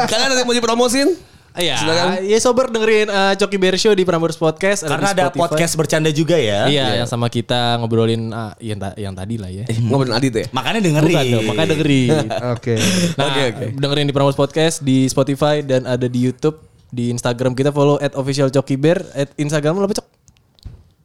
[0.09, 1.33] Kalian ada yang mau dipromosin?
[1.54, 2.08] Iya, Silakan.
[2.26, 4.82] ya sober dengerin uh, Coki Bear Show di Prambors Podcast.
[4.82, 5.38] Karena ada Spotify.
[5.38, 6.66] podcast bercanda juga ya.
[6.66, 9.64] Iya, yang sama kita ngobrolin ah, yang, ta- yang tadi lah ya.
[9.70, 10.45] Ngobrolin Adit ya?
[10.49, 11.14] Makanya dengerin.
[11.14, 12.26] Bukan dong, makanya dengerin.
[12.58, 12.74] Oke.
[13.14, 13.66] Nah, Oke, oke.
[13.78, 16.58] dengerin di Prambors Podcast di Spotify dan ada di YouTube.
[16.89, 19.01] Di Instagram kita follow at official Coki Bear.
[19.14, 20.12] At Instagram lo apa cok?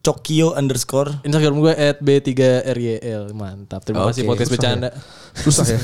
[0.09, 1.20] Cokio underscore.
[1.20, 3.36] Instagram gue at B3RYL.
[3.36, 3.84] Mantap.
[3.84, 4.88] Terima kasih Oke, podcast susah bercanda.
[5.44, 5.78] Susah ya.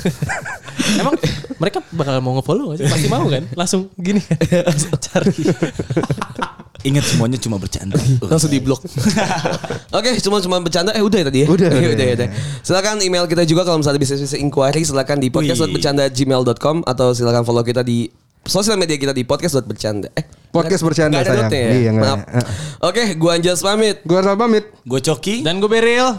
[1.05, 1.15] Emang
[1.61, 2.87] mereka bakal mau nge-follow gak sih?
[2.89, 3.45] Pasti mau kan?
[3.53, 4.25] Langsung gini.
[5.05, 5.45] Cari.
[6.89, 8.01] Ingat semuanya cuma bercanda.
[8.25, 8.81] Langsung di blok.
[9.93, 10.97] Oke, cuma cuma bercanda.
[10.97, 11.47] Eh udah ya tadi ya?
[11.53, 11.93] Udah, udah.
[11.93, 12.29] udah, udah.
[12.65, 17.61] Silakan email kita juga kalau misalnya bisa bisa inquiry silakan di podcast.bercanda@gmail.com atau silakan follow
[17.61, 18.09] kita di
[18.45, 20.09] sosial media kita di podcast.bercanda.
[20.15, 21.51] Eh, Podcast bercanda, ada sayang.
[21.51, 21.71] ya?
[21.75, 22.21] Iya, Maaf.
[22.23, 22.47] ada.
[22.87, 23.99] Oke, gua Anjas pamit.
[24.07, 24.65] Gua harus pamit.
[24.87, 25.43] Gue Coki.
[25.43, 26.15] Dan gue Beril.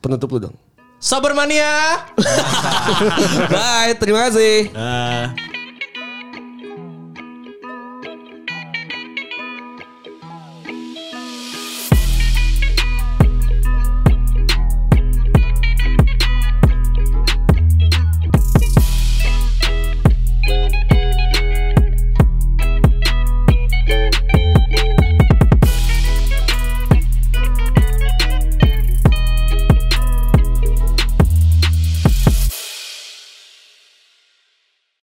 [0.00, 0.56] Penutup lu dong.
[0.96, 2.00] Sober mania.
[3.52, 4.72] Bye, terima kasih.
[4.72, 5.51] Ah.